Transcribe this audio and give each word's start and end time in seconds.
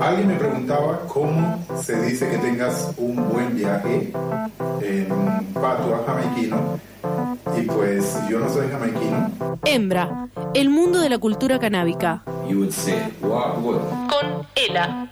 Alguien 0.00 0.28
me 0.28 0.34
preguntaba 0.34 1.00
cómo 1.08 1.64
se 1.82 2.00
dice 2.00 2.28
que 2.30 2.38
tengas 2.38 2.92
un 2.96 3.28
buen 3.28 3.54
viaje 3.54 4.12
en 4.82 5.08
patua 5.52 6.02
jamaiquino 6.06 6.78
y 7.56 7.62
pues 7.62 8.18
yo 8.28 8.38
no 8.38 8.48
soy 8.48 8.68
jamaiquino. 8.68 9.58
Hembra, 9.64 10.28
el 10.54 10.70
mundo 10.70 11.00
de 11.00 11.10
la 11.10 11.18
cultura 11.18 11.58
canábica. 11.58 12.22
You 12.48 12.60
would 12.60 12.72
say, 12.72 13.12
what 13.20 13.58
would? 13.58 13.80
Con 14.08 14.46
Ela. 14.54 15.10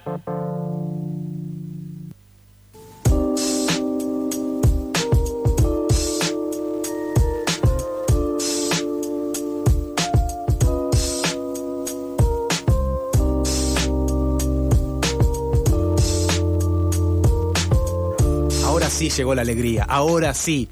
Sí 19.09 19.17
llegó 19.17 19.35
la 19.35 19.41
alegría, 19.41 19.83
ahora 19.87 20.33
sí 20.33 20.67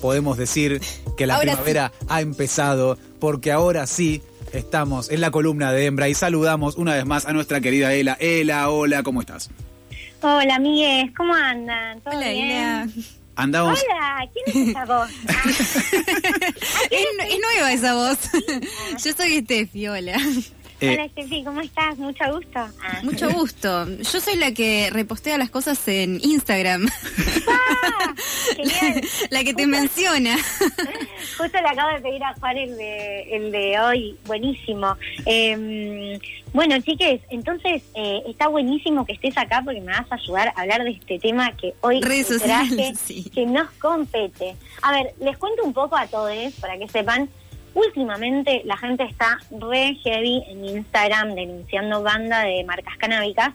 podemos 0.00 0.36
decir 0.36 0.80
que 1.16 1.26
la 1.26 1.36
Ahora 1.36 1.52
primavera 1.52 1.92
ha 2.08 2.20
empezado, 2.20 2.98
porque 3.18 3.52
ahora 3.52 3.86
sí 3.86 4.22
estamos 4.52 5.10
en 5.10 5.20
la 5.20 5.30
columna 5.30 5.72
de 5.72 5.86
Hembra 5.86 6.08
y 6.08 6.14
saludamos 6.14 6.76
una 6.76 6.94
vez 6.94 7.06
más 7.06 7.26
a 7.26 7.32
nuestra 7.32 7.60
querida 7.60 7.92
Ela. 7.94 8.16
Ela, 8.20 8.68
hola, 8.70 9.02
¿cómo 9.02 9.20
estás? 9.20 9.50
Hola, 10.20 10.56
amigues, 10.56 11.10
¿cómo 11.16 11.34
andan? 11.34 12.00
¿Todo 12.00 12.16
Hola, 12.16 12.28
bien? 12.30 12.50
Ela. 12.50 12.88
Andamos... 13.36 13.78
Hola, 13.82 14.28
¿quién 14.32 14.62
es 14.64 14.68
esa 14.70 14.84
voz? 14.84 15.10
Ah, 15.28 15.42
Es, 16.90 17.06
es 17.30 17.38
nueva 17.40 17.72
esa 17.72 17.94
voz. 17.94 18.18
Yo 19.04 19.12
soy 19.12 19.40
Steffi, 19.40 19.88
hola. 19.88 20.16
eh, 20.80 20.90
Hola, 20.94 21.08
Steffi, 21.08 21.44
¿cómo 21.44 21.60
estás? 21.60 21.98
Mucho 21.98 22.24
gusto. 22.32 22.58
Ah. 22.58 23.00
Mucho 23.02 23.30
gusto. 23.30 23.86
Yo 23.88 24.20
soy 24.20 24.36
la 24.36 24.52
que 24.52 24.88
repostea 24.90 25.36
las 25.36 25.50
cosas 25.50 25.86
en 25.88 26.18
Instagram. 26.22 26.86
Ah, 27.86 28.14
genial. 28.56 29.00
La 29.30 29.44
que 29.44 29.54
te 29.54 29.66
menciona. 29.66 30.36
Justo 31.38 31.60
le 31.60 31.68
acabo 31.68 31.94
de 31.94 32.00
pedir 32.00 32.22
a 32.24 32.34
Juan 32.34 32.56
el 32.56 32.76
de, 32.76 33.36
el 33.36 33.52
de 33.52 33.78
hoy, 33.78 34.18
buenísimo. 34.26 34.96
Eh, 35.24 36.18
bueno, 36.56 36.80
chiques, 36.80 37.20
entonces 37.28 37.82
eh, 37.94 38.22
está 38.26 38.48
buenísimo 38.48 39.04
que 39.04 39.12
estés 39.12 39.36
acá 39.36 39.60
porque 39.62 39.80
me 39.80 39.92
vas 39.92 40.10
a 40.10 40.14
ayudar 40.14 40.54
a 40.56 40.62
hablar 40.62 40.84
de 40.84 40.92
este 40.92 41.18
tema 41.18 41.54
que 41.56 41.74
hoy 41.82 42.00
Redes 42.00 42.28
traje, 42.28 42.68
sociales, 42.68 42.98
sí. 43.04 43.28
que 43.28 43.44
nos 43.44 43.70
compete. 43.72 44.56
A 44.80 44.92
ver, 44.92 45.14
les 45.20 45.36
cuento 45.36 45.64
un 45.64 45.74
poco 45.74 45.96
a 45.96 46.06
todos 46.06 46.32
para 46.60 46.78
que 46.78 46.88
sepan. 46.88 47.28
Últimamente 47.74 48.62
la 48.64 48.78
gente 48.78 49.04
está 49.04 49.38
re 49.50 49.96
heavy 50.02 50.42
en 50.48 50.64
Instagram 50.64 51.34
denunciando 51.34 52.02
banda 52.02 52.40
de 52.44 52.64
marcas 52.64 52.96
canábicas. 52.96 53.52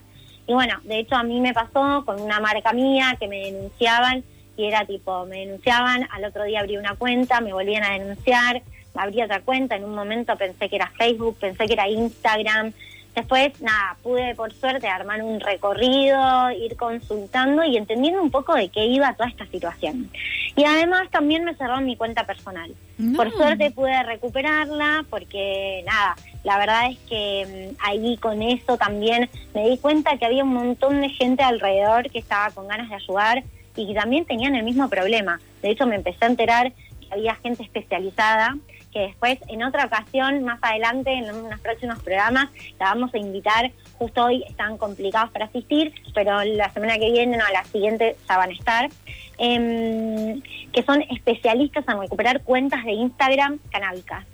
Y 0.48 0.54
bueno, 0.54 0.80
de 0.84 1.00
hecho 1.00 1.16
a 1.16 1.24
mí 1.24 1.40
me 1.40 1.54
pasó 1.54 2.04
con 2.06 2.20
una 2.22 2.40
marca 2.40 2.74
mía 2.74 3.16
que 3.20 3.28
me 3.28 3.40
denunciaban 3.40 4.24
y 4.58 4.66
era 4.66 4.86
tipo, 4.86 5.26
me 5.26 5.40
denunciaban, 5.46 6.08
al 6.12 6.26
otro 6.26 6.44
día 6.44 6.60
abrí 6.60 6.78
una 6.78 6.96
cuenta, 6.96 7.42
me 7.42 7.54
volvían 7.54 7.84
a 7.84 7.94
denunciar, 7.94 8.62
abrí 8.96 9.22
otra 9.22 9.42
cuenta, 9.42 9.76
en 9.76 9.86
un 9.86 9.96
momento 9.96 10.36
pensé 10.36 10.70
que 10.70 10.76
era 10.76 10.92
Facebook, 10.98 11.38
pensé 11.40 11.66
que 11.66 11.74
era 11.74 11.88
Instagram. 11.88 12.74
Después, 13.16 13.60
nada, 13.62 13.98
pude 14.02 14.36
por 14.36 14.54
suerte 14.54 14.88
armar 14.88 15.22
un 15.22 15.42
recorrido, 15.42 16.50
ir 16.52 16.78
consultando 16.78 17.64
y 17.66 17.76
entendiendo 17.76 18.22
un 18.22 18.32
poco 18.32 18.56
de 18.56 18.70
qué 18.70 18.86
iba 18.86 19.14
toda 19.14 19.28
esta 19.28 19.46
situación. 19.48 20.10
Y 20.56 20.64
además 20.64 21.10
también 21.12 21.44
me 21.44 21.54
cerró 21.56 21.82
mi 21.82 21.98
cuenta 21.98 22.26
personal. 22.26 22.74
No. 22.98 23.18
Por 23.18 23.32
suerte 23.34 23.72
pude 23.72 24.02
recuperarla 24.04 25.06
porque 25.10 25.84
nada, 25.86 26.16
la 26.44 26.58
verdad 26.58 26.90
es 26.90 26.98
que 27.00 27.74
mm, 27.74 27.86
ahí 27.86 28.18
con 28.18 28.42
eso 28.42 28.78
también 28.78 29.30
me 29.54 29.68
di 29.70 29.78
cuenta 29.78 30.18
que 30.18 30.26
había 30.26 30.44
un 30.44 30.54
montón 30.54 31.02
de 31.02 31.10
gente 31.10 31.44
alrededor 31.44 32.10
que 32.10 32.20
estaba 32.20 32.52
con 32.52 32.70
ganas 32.70 32.90
de 32.90 32.96
ayudar 32.96 33.44
y 33.76 33.88
que 33.88 33.94
también 33.94 34.26
tenían 34.26 34.56
el 34.56 34.64
mismo 34.64 34.88
problema. 34.90 35.42
De 35.62 35.70
hecho 35.70 35.86
me 35.86 35.96
empecé 35.96 36.24
a 36.24 36.30
enterar 36.30 36.72
que 36.72 37.08
había 37.14 37.36
gente 37.36 37.64
especializada 37.64 38.56
que 38.92 39.00
después 39.00 39.40
en 39.48 39.64
otra 39.64 39.86
ocasión, 39.86 40.44
más 40.44 40.60
adelante, 40.62 41.12
en 41.14 41.34
unos 41.34 41.60
próximos 41.62 42.00
programas, 42.04 42.50
la 42.80 42.88
vamos 42.88 43.14
a 43.14 43.18
invitar. 43.18 43.72
Justo 43.98 44.26
hoy 44.26 44.44
están 44.50 44.78
complicados 44.78 45.32
para 45.32 45.46
asistir, 45.46 45.94
pero 46.14 46.44
la 46.44 46.72
semana 46.74 46.98
que 46.98 47.12
viene, 47.12 47.38
no, 47.38 47.44
la 47.54 47.64
siguiente 47.66 48.16
ya 48.28 48.38
van 48.38 48.50
a 48.50 48.54
estar. 48.54 48.90
Em, 49.38 50.42
que 50.72 50.84
son 50.84 51.02
especialistas 51.10 51.84
en 51.88 52.00
recuperar 52.00 52.42
cuentas 52.44 52.84
de 52.86 52.92
Instagram 52.94 53.60
canábicas. 53.72 54.26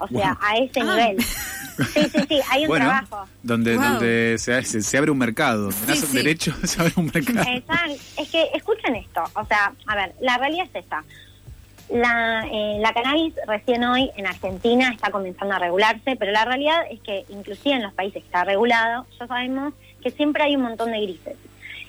O 0.00 0.08
sea, 0.08 0.34
Wow. 0.34 0.38
a 0.40 0.56
ese 0.56 0.80
Ah. 0.80 0.84
nivel. 0.84 1.22
Sí, 1.22 2.02
sí, 2.12 2.18
sí, 2.28 2.40
hay 2.50 2.62
un 2.62 2.68
bueno, 2.68 2.86
trabajo. 2.86 3.28
donde, 3.42 3.76
Wow. 3.76 3.84
donde 3.84 4.36
se, 4.38 4.62
se- 4.64 4.82
se 4.82 4.98
abre 4.98 5.10
un 5.10 5.18
mercado. 5.18 5.70
Sí, 5.72 5.96
sí. 5.96 6.16
derecho, 6.16 6.54
se 6.64 6.80
abre 6.80 6.92
un 6.96 7.06
mercado. 7.12 7.40
Exacto. 7.50 7.94
Es 8.18 8.30
que 8.30 8.48
escuchen 8.54 8.96
esto, 8.96 9.22
o 9.34 9.44
sea, 9.46 9.72
a 9.86 9.94
ver, 9.96 10.14
la 10.20 10.36
realidad 10.38 10.66
es 10.74 10.82
esta. 10.84 11.02
La, 11.92 12.46
eh, 12.50 12.78
la 12.80 12.92
cannabis 12.92 13.34
recién 13.46 13.82
hoy 13.82 14.10
en 14.16 14.26
Argentina 14.26 14.90
está 14.92 15.10
comenzando 15.10 15.54
a 15.54 15.58
regularse, 15.58 16.14
pero 16.16 16.30
la 16.30 16.44
realidad 16.44 16.82
es 16.88 17.00
que 17.00 17.24
inclusive 17.28 17.74
en 17.74 17.82
los 17.82 17.92
países 17.92 18.22
que 18.22 18.26
está 18.26 18.44
regulado, 18.44 19.06
ya 19.18 19.26
sabemos 19.26 19.74
que 20.00 20.10
siempre 20.12 20.44
hay 20.44 20.54
un 20.54 20.62
montón 20.62 20.92
de 20.92 21.00
grises 21.00 21.36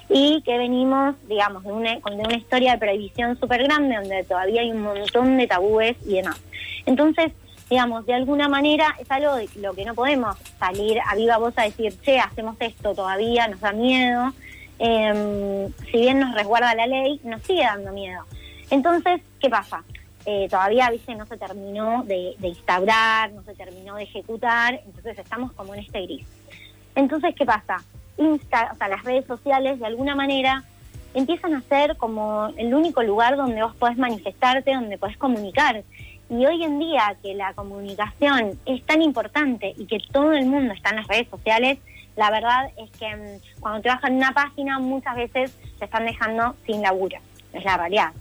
y 0.10 0.42
que 0.42 0.58
venimos, 0.58 1.16
digamos, 1.28 1.64
de 1.64 1.72
una, 1.72 1.92
de 1.92 2.02
una 2.04 2.36
historia 2.36 2.74
de 2.74 2.78
prohibición 2.80 3.40
súper 3.40 3.64
grande 3.64 3.96
donde 3.96 4.24
todavía 4.24 4.62
hay 4.62 4.72
un 4.72 4.82
montón 4.82 5.38
de 5.38 5.48
tabúes 5.48 5.96
y 6.06 6.16
demás. 6.16 6.42
Entonces, 6.86 7.32
digamos, 7.70 8.06
de 8.06 8.16
alguna 8.16 8.50
manera 8.50 8.96
es 9.00 9.10
algo 9.10 9.36
de 9.36 9.48
lo 9.56 9.74
que 9.74 9.86
no 9.86 9.94
podemos 9.94 10.36
salir 10.60 11.00
a 11.08 11.16
viva 11.16 11.38
voz 11.38 11.54
a 11.58 11.64
decir, 11.64 11.94
che, 12.02 12.20
hacemos 12.20 12.58
esto 12.60 12.94
todavía, 12.94 13.48
nos 13.48 13.62
da 13.62 13.72
miedo. 13.72 14.34
Eh, 14.80 15.70
si 15.92 15.98
bien 15.98 16.20
nos 16.20 16.34
resguarda 16.36 16.76
la 16.76 16.88
ley, 16.88 17.22
nos 17.24 17.42
sigue 17.44 17.64
dando 17.64 17.94
miedo. 17.94 18.26
Entonces, 18.72 19.22
¿qué 19.40 19.50
pasa? 19.50 19.84
Eh, 20.26 20.48
todavía, 20.50 20.90
viste, 20.90 21.14
no 21.14 21.26
se 21.26 21.38
terminó 21.38 22.04
de, 22.04 22.36
instaurar, 22.42 23.32
no 23.34 23.44
se 23.44 23.54
terminó 23.54 23.96
de 23.96 24.04
ejecutar, 24.04 24.82
entonces 24.86 25.20
estamos 25.20 25.52
como 25.54 25.74
en 25.76 25.82
este 25.82 26.02
gris. 26.04 26.26
Entonces, 26.96 27.36
¿qué 27.36 27.46
pasa? 27.46 27.84
Insta, 28.18 28.72
o 28.74 28.78
sea, 28.78 28.88
las 28.88 29.04
redes 29.04 29.26
sociales, 29.26 29.80
de 29.80 29.86
alguna 29.86 30.16
manera, 30.16 30.64
empiezan 31.14 31.54
a 31.54 31.62
ser 31.64 31.98
como 31.98 32.48
el 32.56 32.74
único 32.74 33.04
lugar 33.04 33.36
donde 33.36 33.62
vos 33.62 33.76
podés 33.76 33.98
manifestarte, 33.98 34.74
donde 34.74 34.98
podés 34.98 35.18
comunicar. 35.18 35.84
Y 36.30 36.46
hoy 36.46 36.64
en 36.64 36.80
día 36.80 37.18
que 37.22 37.34
la 37.34 37.54
comunicación 37.54 38.58
es 38.66 38.86
tan 38.86 39.02
importante 39.02 39.74
y 39.78 39.86
que 39.86 40.00
todo 40.14 40.32
el 40.32 40.46
mundo 40.46 40.74
está 40.74 40.92
en 40.92 40.98
las 40.98 41.08
redes 41.08 41.28
sociales, 41.28 41.78
la 42.16 42.32
verdad 42.32 42.70
es 42.78 42.90
que 42.92 43.16
mm, 43.16 43.60
cuando 43.60 43.82
trabajan 43.82 44.14
en 44.14 44.18
una 44.20 44.34
página 44.34 44.80
muchas 44.80 45.16
veces 45.16 45.58
se 45.78 45.86
están 45.86 46.06
dejando 46.06 46.56
sin 46.66 46.82
laburo, 46.82 47.18
es 47.52 47.66
la 47.66 47.76
realidad. 47.76 48.12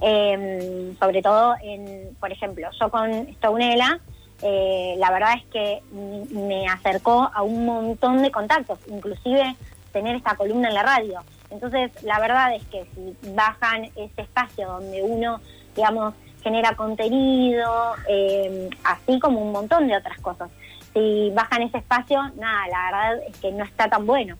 Eh, 0.00 0.94
sobre 0.98 1.22
todo, 1.22 1.54
en, 1.62 2.14
por 2.20 2.30
ejemplo, 2.30 2.68
yo 2.78 2.90
con 2.90 3.32
Stounela, 3.34 4.00
eh, 4.42 4.94
la 4.98 5.10
verdad 5.10 5.34
es 5.36 5.44
que 5.46 5.82
me 5.92 6.66
acercó 6.68 7.30
a 7.32 7.42
un 7.42 7.64
montón 7.64 8.22
de 8.22 8.30
contactos, 8.30 8.78
inclusive 8.88 9.56
tener 9.92 10.16
esta 10.16 10.36
columna 10.36 10.68
en 10.68 10.74
la 10.74 10.82
radio. 10.82 11.20
Entonces, 11.50 11.90
la 12.02 12.20
verdad 12.20 12.54
es 12.54 12.64
que 12.66 12.84
si 12.94 13.16
bajan 13.34 13.84
ese 13.96 14.22
espacio 14.22 14.68
donde 14.68 15.02
uno, 15.02 15.40
digamos, 15.74 16.14
genera 16.42 16.74
contenido, 16.76 17.94
eh, 18.08 18.68
así 18.84 19.18
como 19.18 19.40
un 19.40 19.52
montón 19.52 19.88
de 19.88 19.96
otras 19.96 20.20
cosas, 20.20 20.50
si 20.92 21.30
bajan 21.34 21.62
ese 21.62 21.78
espacio, 21.78 22.20
nada, 22.36 22.68
la 22.68 22.84
verdad 22.84 23.26
es 23.28 23.36
que 23.38 23.52
no 23.52 23.64
está 23.64 23.88
tan 23.88 24.06
bueno. 24.06 24.36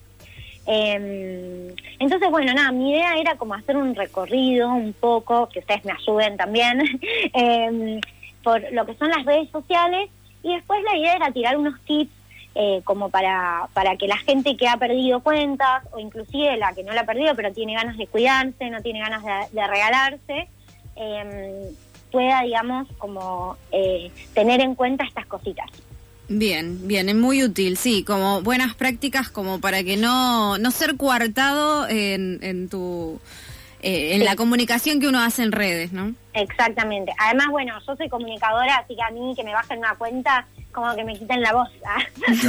Eh, 0.67 1.75
entonces, 1.99 2.31
bueno, 2.31 2.53
nada, 2.53 2.73
mi 2.73 2.93
idea 2.93 3.17
era 3.19 3.37
como 3.37 3.55
hacer 3.55 3.77
un 3.77 3.95
recorrido 3.95 4.69
un 4.73 4.93
poco, 4.93 5.49
que 5.49 5.61
ustedes 5.61 5.85
me 5.85 5.93
ayuden 5.93 6.37
también, 6.37 6.81
eh, 7.35 8.01
por 8.43 8.63
lo 8.73 8.87
que 8.87 8.95
son 8.95 9.11
las 9.11 9.25
redes 9.25 9.51
sociales 9.51 10.11
y 10.43 10.55
después 10.55 10.81
la 10.85 10.97
idea 10.97 11.17
era 11.17 11.33
tirar 11.33 11.57
unos 11.57 11.81
tips 11.83 12.13
eh, 12.55 12.81
como 12.85 13.11
para, 13.11 13.69
para 13.75 13.97
que 13.97 14.07
la 14.07 14.17
gente 14.17 14.57
que 14.57 14.67
ha 14.67 14.79
perdido 14.79 15.21
cuentas 15.21 15.83
o 15.93 15.99
inclusive 15.99 16.57
la 16.57 16.73
que 16.73 16.85
no 16.85 16.93
la 16.93 17.03
ha 17.03 17.05
perdido 17.05 17.35
pero 17.35 17.53
tiene 17.53 17.75
ganas 17.75 17.99
de 17.99 18.07
cuidarse, 18.07 18.71
no 18.71 18.81
tiene 18.81 19.01
ganas 19.01 19.23
de, 19.53 19.67
regalarse, 19.67 20.49
eh, 20.95 21.71
pueda, 22.11 22.41
digamos, 22.43 22.89
como 22.97 23.57
eh, 23.73 24.11
tener 24.33 24.61
en 24.61 24.75
cuenta 24.75 25.05
estas 25.05 25.27
cositas. 25.27 25.67
Bien, 26.29 26.89
bien, 26.89 27.09
es 27.09 27.15
muy 27.15 27.43
útil, 27.45 27.77
sí, 27.77 28.03
como 28.03 28.43
buenas 28.43 28.75
prácticas 28.75 29.29
como 29.31 29.61
para 29.61 29.85
que 29.85 29.97
no, 29.97 30.59
no 30.59 30.71
ser 30.73 30.97
coartado 30.97 31.89
en, 31.89 32.41
en 32.43 32.69
tu 32.69 33.21
eh, 33.83 34.15
en 34.15 34.21
Sí. 34.21 34.25
la 34.25 34.35
comunicación 34.35 34.99
que 35.01 35.07
uno 35.07 35.21
hace 35.23 35.45
en 35.45 35.53
redes, 35.53 35.93
¿no? 35.93 36.15
Exactamente. 36.35 37.13
Además, 37.19 37.49
bueno, 37.51 37.75
yo 37.87 37.95
soy 37.95 38.09
comunicadora, 38.09 38.77
así 38.79 38.97
que 38.97 39.03
a 39.03 39.11
mí 39.11 39.35
que 39.37 39.45
me 39.45 39.53
bajen 39.53 39.79
una 39.79 39.95
cuenta, 39.95 40.47
como 40.73 40.95
que 40.97 41.05
me 41.05 41.17
quiten 41.17 41.41
la 41.43 41.53
voz. 41.53 41.69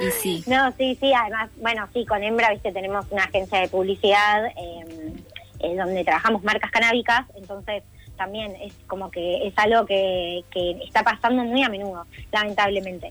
Y 0.00 0.10
sí. 0.22 0.44
No, 0.46 0.72
sí, 0.78 0.96
sí, 0.98 1.12
además, 1.12 1.50
bueno, 1.60 1.86
sí, 1.92 2.06
con 2.06 2.22
Hembra, 2.22 2.50
viste, 2.52 2.72
tenemos 2.72 3.04
una 3.10 3.24
agencia 3.24 3.60
de 3.60 3.68
publicidad 3.68 4.46
eh, 4.46 5.12
eh, 5.58 5.76
donde 5.76 6.04
trabajamos 6.04 6.42
marcas 6.42 6.70
canábicas, 6.70 7.26
entonces 7.36 7.82
también 8.20 8.54
es 8.56 8.74
como 8.86 9.10
que 9.10 9.46
es 9.46 9.54
algo 9.56 9.86
que, 9.86 10.44
está 10.84 11.02
pasando 11.02 11.42
muy 11.42 11.62
a 11.62 11.70
menudo, 11.70 12.04
lamentablemente. 12.30 13.08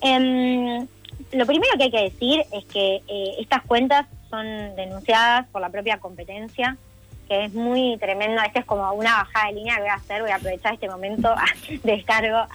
Em, 0.00 0.86
lo 1.32 1.46
primero 1.46 1.72
que 1.76 1.84
hay 1.84 1.90
que 1.90 2.02
decir 2.04 2.44
es 2.52 2.64
que 2.66 3.02
eh, 3.08 3.34
estas 3.40 3.62
cuentas 3.62 4.06
son 4.30 4.46
denunciadas 4.76 5.48
por 5.48 5.60
la 5.60 5.68
propia 5.68 5.98
competencia, 5.98 6.76
que 7.28 7.46
es 7.46 7.54
muy 7.54 7.96
tremendo. 7.98 8.40
Esta 8.40 8.60
es 8.60 8.64
como 8.64 8.88
una 8.92 9.16
bajada 9.16 9.48
de 9.48 9.54
línea 9.54 9.74
que 9.74 9.80
voy 9.80 9.90
a 9.90 9.94
hacer, 9.94 10.22
voy 10.22 10.30
a 10.30 10.36
aprovechar 10.36 10.74
este 10.74 10.88
momento 10.88 11.28
a 11.36 11.44
descargo. 11.82 12.46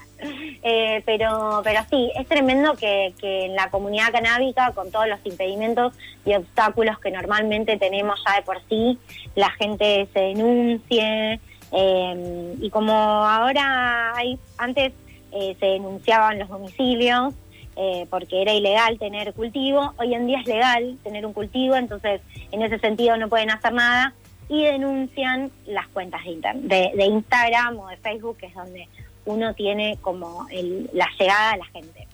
Eh, 0.64 1.04
pero, 1.06 1.60
pero 1.62 1.82
sí, 1.90 2.10
es 2.16 2.26
tremendo 2.26 2.74
que, 2.76 3.14
que 3.20 3.48
en 3.48 3.56
la 3.56 3.70
comunidad 3.70 4.14
canábica, 4.14 4.72
con 4.72 4.92
todos 4.92 5.10
los 5.10 5.20
impedimentos 5.26 5.94
y 6.26 6.36
obstáculos 6.36 7.00
que 7.00 7.12
normalmente 7.12 7.78
tenemos 7.78 8.24
ya 8.26 8.38
de 8.38 8.44
por 8.44 8.62
sí, 8.70 8.98
la 9.36 9.50
gente 9.52 10.08
se 10.14 10.20
denuncie. 10.20 11.42
Eh, 11.72 12.56
y 12.62 12.70
como 12.70 12.94
ahora 12.94 14.16
hay, 14.16 14.40
antes 14.58 14.94
eh, 15.32 15.56
se 15.60 15.66
denunciaban 15.66 16.40
los 16.40 16.50
domicilios, 16.50 17.34
eh, 17.76 18.08
porque 18.10 18.42
era 18.42 18.54
ilegal 18.54 18.98
tener 18.98 19.34
cultivo. 19.34 19.94
Hoy 19.98 20.14
en 20.14 20.26
día 20.28 20.40
es 20.40 20.48
legal 20.48 20.98
tener 21.04 21.26
un 21.26 21.34
cultivo, 21.34 21.76
entonces 21.76 22.22
en 22.52 22.62
ese 22.62 22.80
sentido 22.80 23.18
no 23.18 23.28
pueden 23.30 23.52
hacer 23.52 23.74
nada 23.74 24.14
y 24.50 24.64
denuncian 24.64 25.52
las 25.66 25.88
cuentas 25.90 26.24
de, 26.24 26.32
inter- 26.32 26.56
de, 26.56 26.92
de 26.96 27.06
Instagram 27.06 27.78
o 27.80 27.88
de 27.90 27.98
Facebook, 27.98 28.38
que 28.38 28.46
es 28.48 28.54
donde 28.56 28.88
uno 29.26 29.54
tiene 29.54 29.98
como 30.02 30.48
el- 30.50 30.90
la 30.94 31.08
llegada 31.20 31.52
a 31.52 31.58
la 31.58 31.66
gente. 31.66 32.08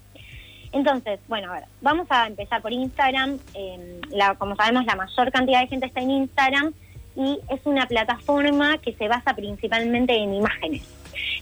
Entonces, 0.72 1.20
bueno, 1.28 1.52
a 1.52 1.56
ver, 1.60 1.66
vamos 1.82 2.08
a 2.10 2.26
empezar 2.26 2.60
por 2.62 2.74
Instagram. 2.74 3.38
Eh, 3.54 4.02
la, 4.10 4.34
como 4.34 4.56
sabemos, 4.56 4.84
la 4.86 4.96
mayor 4.96 5.32
cantidad 5.32 5.62
de 5.62 5.68
gente 5.68 5.86
está 5.86 6.02
en 6.02 6.10
Instagram 6.10 6.74
y 7.16 7.40
es 7.50 7.62
una 7.66 7.86
plataforma 7.86 8.78
que 8.80 8.94
se 8.94 9.08
basa 9.08 9.36
principalmente 9.36 10.16
en 10.16 10.34
imágenes. 10.34 10.84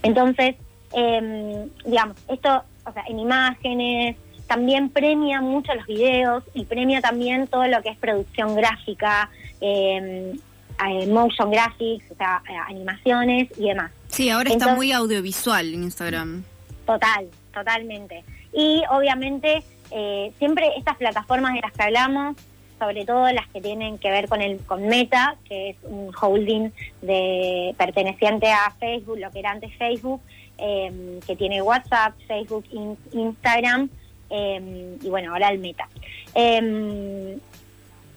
Entonces, 0.02 0.56
eh, 0.94 1.66
digamos, 1.84 2.16
esto, 2.28 2.62
o 2.84 2.92
sea, 2.92 3.04
en 3.08 3.18
imágenes, 3.18 4.16
también 4.46 4.90
premia 4.90 5.40
mucho 5.40 5.74
los 5.74 5.86
videos 5.86 6.44
y 6.52 6.64
premia 6.64 7.00
también 7.00 7.46
todo 7.46 7.66
lo 7.66 7.80
que 7.82 7.90
es 7.90 7.96
producción 7.96 8.54
gráfica, 8.54 9.30
eh, 9.60 10.34
eh, 10.88 11.06
motion 11.06 11.50
graphics, 11.50 12.10
o 12.10 12.14
sea, 12.16 12.42
eh, 12.48 12.52
animaciones 12.68 13.48
y 13.56 13.68
demás. 13.68 13.90
Sí, 14.08 14.28
ahora 14.30 14.50
está 14.50 14.74
muy 14.74 14.92
audiovisual 14.92 15.72
en 15.72 15.84
Instagram. 15.84 16.44
Total, 16.84 17.28
totalmente. 17.54 18.24
Y 18.52 18.82
obviamente 18.90 19.62
eh, 19.90 20.32
siempre 20.38 20.68
estas 20.76 20.96
plataformas 20.96 21.54
de 21.54 21.60
las 21.60 21.72
que 21.72 21.82
hablamos, 21.82 22.36
sobre 22.82 23.04
todo 23.04 23.30
las 23.30 23.46
que 23.48 23.60
tienen 23.60 23.96
que 23.96 24.10
ver 24.10 24.28
con 24.28 24.42
el 24.42 24.58
con 24.66 24.88
Meta, 24.88 25.36
que 25.48 25.70
es 25.70 25.76
un 25.84 26.10
holding 26.20 26.70
de 27.00 27.76
perteneciente 27.78 28.50
a 28.50 28.72
Facebook, 28.80 29.20
lo 29.20 29.30
que 29.30 29.38
era 29.38 29.52
antes 29.52 29.72
Facebook, 29.76 30.20
eh, 30.58 31.20
que 31.24 31.36
tiene 31.36 31.62
WhatsApp, 31.62 32.14
Facebook, 32.26 32.64
in- 32.72 32.98
Instagram 33.12 33.88
eh, 34.30 34.96
y 35.00 35.08
bueno, 35.08 35.32
ahora 35.32 35.50
el 35.50 35.60
Meta. 35.60 35.88
Eh, 36.34 37.38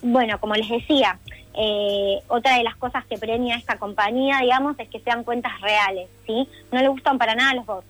bueno, 0.01 0.39
como 0.39 0.55
les 0.55 0.67
decía, 0.67 1.19
eh, 1.53 2.19
otra 2.27 2.57
de 2.57 2.63
las 2.63 2.75
cosas 2.77 3.05
que 3.05 3.19
premia 3.19 3.57
esta 3.57 3.77
compañía, 3.77 4.39
digamos, 4.41 4.79
es 4.79 4.89
que 4.89 4.99
sean 5.01 5.23
cuentas 5.23 5.61
reales, 5.61 6.07
¿sí? 6.25 6.47
No 6.71 6.81
le 6.81 6.87
gustan 6.87 7.19
para 7.19 7.35
nada 7.35 7.53
los 7.53 7.67
bots. 7.67 7.85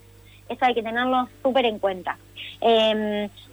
Eso 0.49 0.65
hay 0.65 0.73
que 0.73 0.83
tenerlo 0.83 1.29
súper 1.41 1.65
en 1.65 1.79
cuenta. 1.79 2.17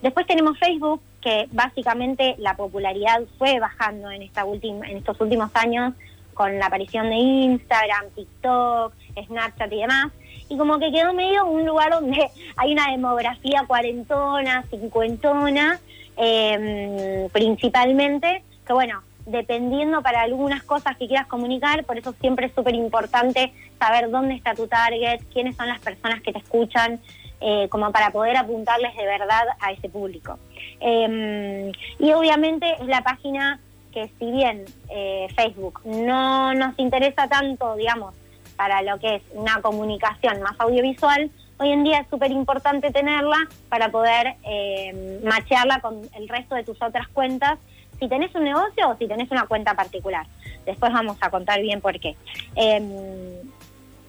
Después 0.03 0.27
tenemos 0.27 0.59
Facebook, 0.59 1.01
que 1.23 1.49
básicamente 1.53 2.35
la 2.39 2.57
popularidad 2.57 3.23
fue 3.39 3.59
bajando 3.61 4.11
en, 4.11 4.23
esta 4.23 4.45
última, 4.45 4.87
en 4.89 4.99
estos 4.99 5.21
últimos 5.21 5.51
años 5.55 5.95
con 6.35 6.59
la 6.59 6.67
aparición 6.67 7.09
de 7.09 7.17
Instagram, 7.17 8.11
TikTok, 8.15 8.93
Snapchat 9.27 9.73
y 9.73 9.81
demás. 9.81 10.13
Y 10.49 10.57
como 10.59 10.79
que 10.79 10.91
quedó 10.91 11.15
medio 11.15 11.47
un 11.47 11.65
lugar 11.65 11.93
donde 11.93 12.29
hay 12.57 12.73
una 12.73 12.91
demografía 12.91 13.65
cuarentona, 13.67 14.65
cincuentona, 14.71 15.81
eh, 16.17 17.29
principalmente, 17.33 18.43
que 18.67 18.73
bueno, 18.73 19.03
dependiendo 19.27 20.03
para 20.03 20.23
algunas 20.23 20.63
cosas 20.63 20.97
que 20.97 21.07
quieras 21.07 21.27
comunicar, 21.27 21.85
por 21.85 21.97
eso 21.97 22.13
siempre 22.21 22.47
es 22.47 22.53
súper 22.53 22.75
importante 22.75 23.53
saber 23.79 24.11
dónde 24.11 24.35
está 24.35 24.55
tu 24.55 24.67
target, 24.67 25.21
quiénes 25.33 25.57
son 25.57 25.69
las 25.69 25.81
personas 25.81 26.21
que 26.23 26.33
te 26.33 26.39
escuchan, 26.39 27.01
eh, 27.43 27.69
como 27.69 27.91
para 27.93 28.11
poder 28.11 28.37
apuntarles 28.37 28.97
de 28.97 29.05
verdad 29.05 29.45
a 29.61 29.73
ese 29.73 29.89
público. 29.89 30.39
Eh, 30.81 31.73
y 31.99 32.13
obviamente 32.13 32.73
es 32.81 32.87
la 32.87 33.03
página 33.03 33.61
que 33.93 34.11
si 34.19 34.31
bien 34.31 34.65
eh, 34.89 35.29
Facebook 35.37 35.81
no 35.85 36.55
nos 36.55 36.79
interesa 36.79 37.29
tanto, 37.29 37.77
digamos, 37.77 38.15
para 38.57 38.83
lo 38.83 38.99
que 38.99 39.17
es 39.17 39.23
una 39.33 39.61
comunicación 39.61 40.41
más 40.43 40.55
audiovisual, 40.59 41.31
hoy 41.59 41.71
en 41.71 41.85
día 41.85 42.01
es 42.01 42.09
súper 42.09 42.33
importante 42.33 42.91
tenerla 42.91 43.37
para 43.69 43.91
poder 43.91 44.35
eh, 44.45 45.21
machearla 45.25 45.81
con 45.81 46.01
el 46.17 46.29
resto 46.29 46.55
de 46.55 46.65
tus 46.65 46.81
otras 46.83 47.07
cuentas, 47.09 47.59
si 48.01 48.09
tenés 48.09 48.35
un 48.35 48.45
negocio 48.45 48.89
o 48.89 48.97
si 48.97 49.07
tenés 49.07 49.31
una 49.31 49.47
cuenta 49.47 49.75
particular. 49.75 50.27
Después 50.67 50.93
vamos 50.93 51.17
a 51.21 51.31
contar 51.31 51.61
bien 51.61 51.81
por 51.81 51.99
qué. 52.01 52.17
Eh, 52.57 53.43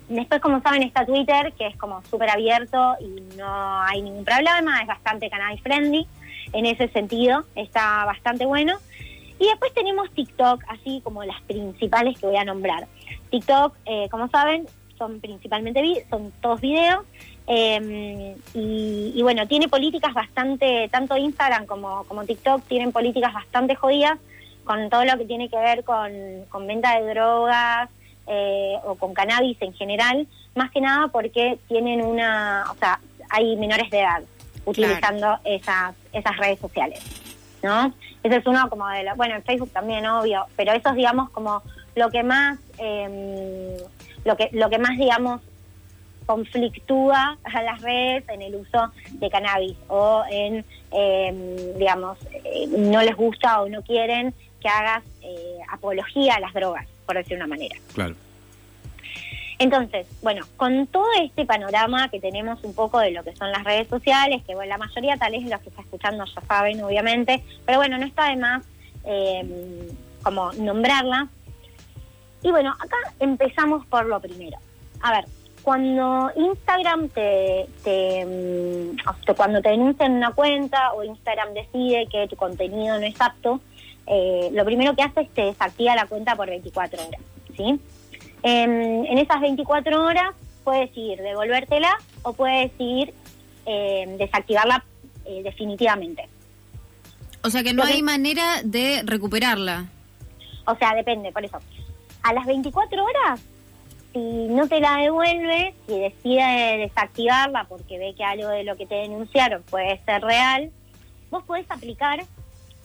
después, 0.10 0.42
como 0.42 0.62
saben, 0.62 0.84
está 0.84 1.06
Twitter, 1.06 1.54
que 1.58 1.68
es 1.68 1.78
como 1.78 2.02
súper 2.04 2.30
abierto 2.30 2.96
y 3.00 3.38
no 3.38 3.82
hay 3.82 4.02
ningún 4.02 4.26
problema, 4.26 4.82
es 4.82 4.88
bastante 4.88 5.30
canal 5.30 5.60
friendly. 5.60 6.08
En 6.52 6.66
ese 6.66 6.88
sentido, 6.90 7.46
está 7.56 8.06
bastante 8.06 8.46
bueno. 8.46 8.78
Y 9.40 9.46
después 9.48 9.74
tenemos 9.74 10.12
TikTok, 10.12 10.64
así 10.68 11.02
como 11.04 11.24
las 11.24 11.42
principales 11.42 12.20
que 12.20 12.28
voy 12.28 12.38
a 12.38 12.44
nombrar. 12.46 12.88
TikTok, 13.32 13.76
eh, 13.86 14.08
como 14.10 14.28
saben, 14.30 14.68
son 14.98 15.20
principalmente 15.20 15.82
vi- 15.82 16.02
son 16.10 16.32
todos 16.42 16.62
videos. 16.62 17.04
eh, 17.48 18.36
y, 18.54 19.12
y 19.16 19.22
bueno, 19.22 19.48
tiene 19.48 19.68
políticas 19.68 20.14
bastante, 20.14 20.88
tanto 20.90 21.18
Instagram 21.18 21.66
como, 21.66 22.04
como 22.06 22.24
TikTok 22.24 22.64
tienen 22.68 22.92
políticas 22.94 23.34
bastante 23.34 23.76
jodidas 23.76 24.18
con 24.64 24.90
todo 24.90 25.04
lo 25.04 25.18
que 25.18 25.26
tiene 25.26 25.50
que 25.50 25.58
ver 25.58 25.84
con, 25.84 26.12
con 26.50 26.66
venta 26.68 26.98
de 26.98 27.10
drogas 27.14 27.90
eh, 28.28 28.76
o 28.86 28.96
con 28.96 29.14
cannabis 29.14 29.62
en 29.62 29.74
general, 29.74 30.28
más 30.56 30.72
que 30.72 30.82
nada 30.82 31.08
porque 31.08 31.60
tienen 31.68 32.02
una, 32.02 32.66
o 32.72 32.76
sea, 32.76 33.00
hay 33.30 33.56
menores 33.56 33.90
de 33.90 34.00
edad 34.00 34.24
utilizando 34.66 35.38
esas, 35.44 35.96
esas 36.12 36.38
redes 36.38 36.60
sociales. 36.60 37.02
¿no? 37.62 37.94
Ese 38.24 38.38
es 38.38 38.46
uno 38.46 38.70
como 38.70 38.88
de 38.90 39.04
los, 39.04 39.18
bueno, 39.18 39.36
en 39.36 39.44
Facebook 39.44 39.72
también, 39.72 40.06
obvio, 40.06 40.46
pero 40.56 40.74
eso 40.74 40.90
es, 40.90 40.96
digamos, 40.96 41.30
como 41.32 41.62
lo 41.96 42.10
que 42.10 42.24
más, 42.24 42.60
eh, 42.78 43.78
lo 44.26 44.36
que, 44.36 44.50
lo 44.52 44.70
que 44.70 44.80
más, 44.80 44.98
digamos, 44.98 45.42
conflictúa 46.26 47.38
a 47.44 47.64
las 47.64 47.82
redes 47.82 48.24
en 48.30 48.42
el 48.42 48.56
uso 48.56 48.92
de 49.12 49.30
cannabis 49.30 49.78
o 49.88 50.24
en, 50.30 50.66
eh, 50.92 51.74
digamos, 51.78 52.18
eh, 52.32 52.68
no 52.68 53.02
les 53.02 53.16
gusta 53.16 53.62
o 53.62 53.70
no 53.70 53.82
quieren 53.82 54.34
que 54.62 54.70
hagas 54.70 55.04
eh, 55.22 55.58
apología 55.70 56.36
a 56.36 56.40
las 56.40 56.54
drogas, 56.54 56.88
por 57.06 57.16
decir 57.16 57.38
una 57.38 57.48
manera. 57.48 57.76
Claro. 57.94 58.16
Entonces, 59.60 60.08
bueno, 60.22 60.46
con 60.58 60.88
todo 60.88 61.08
este 61.22 61.46
panorama 61.46 62.10
que 62.10 62.20
tenemos 62.20 62.64
un 62.64 62.74
poco 62.74 63.00
de 63.00 63.12
lo 63.12 63.24
que 63.24 63.36
son 63.36 63.52
las 63.52 63.64
redes 63.64 63.88
sociales, 63.88 64.42
que 64.46 64.56
bueno, 64.56 64.70
la 64.70 64.78
mayoría 64.78 65.16
tal 65.18 65.32
vez 65.32 65.44
los 65.44 65.62
que 65.62 65.70
está 65.70 65.82
escuchando 65.82 66.26
ya 66.26 66.42
saben, 66.42 66.82
obviamente, 66.84 67.44
pero 67.66 67.78
bueno, 67.78 67.98
no 67.98 68.06
está 68.06 68.30
de 68.30 68.36
más 68.36 68.64
eh, 69.06 69.90
como 70.22 70.52
nombrarla. 70.54 71.30
Y 72.42 72.52
bueno, 72.52 72.72
acá 72.72 72.98
empezamos 73.20 73.86
por 73.86 74.06
lo 74.06 74.20
primero. 74.20 74.58
A 75.02 75.14
ver, 75.14 75.26
cuando 75.62 76.30
Instagram 76.36 77.10
te, 77.10 77.68
te, 77.84 78.26
mm, 78.26 79.08
o 79.08 79.26
sea, 79.26 79.34
cuando 79.34 79.62
te 79.62 79.70
denuncian 79.70 80.12
una 80.12 80.32
cuenta 80.32 80.92
o 80.94 81.04
Instagram 81.04 81.54
decide 81.54 82.08
que 82.12 82.28
tu 82.28 82.36
contenido 82.36 83.00
no 83.00 83.06
es 83.06 83.20
apto, 83.22 83.62
eh, 84.08 84.50
lo 84.52 84.66
primero 84.66 84.96
que 84.96 85.04
hace 85.04 85.22
es 85.22 85.30
te 85.30 85.44
desactiva 85.44 85.96
la 85.96 86.08
cuenta 86.08 86.36
por 86.36 86.50
24 86.50 87.08
horas, 87.08 87.22
¿sí? 87.56 87.80
En, 88.44 89.06
en 89.06 89.18
esas 89.18 89.40
24 89.40 90.04
horas 90.04 90.34
puedes 90.64 90.96
ir 90.98 91.22
devolvértela 91.22 91.98
o 92.24 92.34
puedes 92.34 92.72
ir 92.80 93.14
eh, 93.66 94.16
desactivarla 94.18 94.84
eh, 95.26 95.42
definitivamente. 95.44 96.28
O 97.44 97.50
sea 97.50 97.64
que 97.64 97.74
no 97.74 97.84
hay 97.84 98.02
manera 98.02 98.62
de 98.64 99.02
recuperarla. 99.06 99.86
O 100.66 100.76
sea, 100.76 100.96
depende, 100.96 101.32
por 101.32 101.44
eso. 101.44 101.60
A 102.22 102.34
las 102.34 102.46
24 102.46 103.04
horas, 103.04 103.42
si 104.14 104.20
no 104.20 104.68
te 104.68 104.80
la 104.80 104.98
devuelve, 104.98 105.74
si 105.86 106.00
decide 106.00 106.78
desactivarla 106.78 107.66
porque 107.66 107.98
ve 107.98 108.14
que 108.16 108.24
algo 108.24 108.48
de 108.50 108.64
lo 108.64 108.78
que 108.78 108.86
te 108.86 108.96
denunciaron 108.96 109.62
puede 109.64 110.00
ser 110.06 110.22
real, 110.22 110.72
vos 111.30 111.44
podés 111.44 111.70
aplicar 111.70 112.24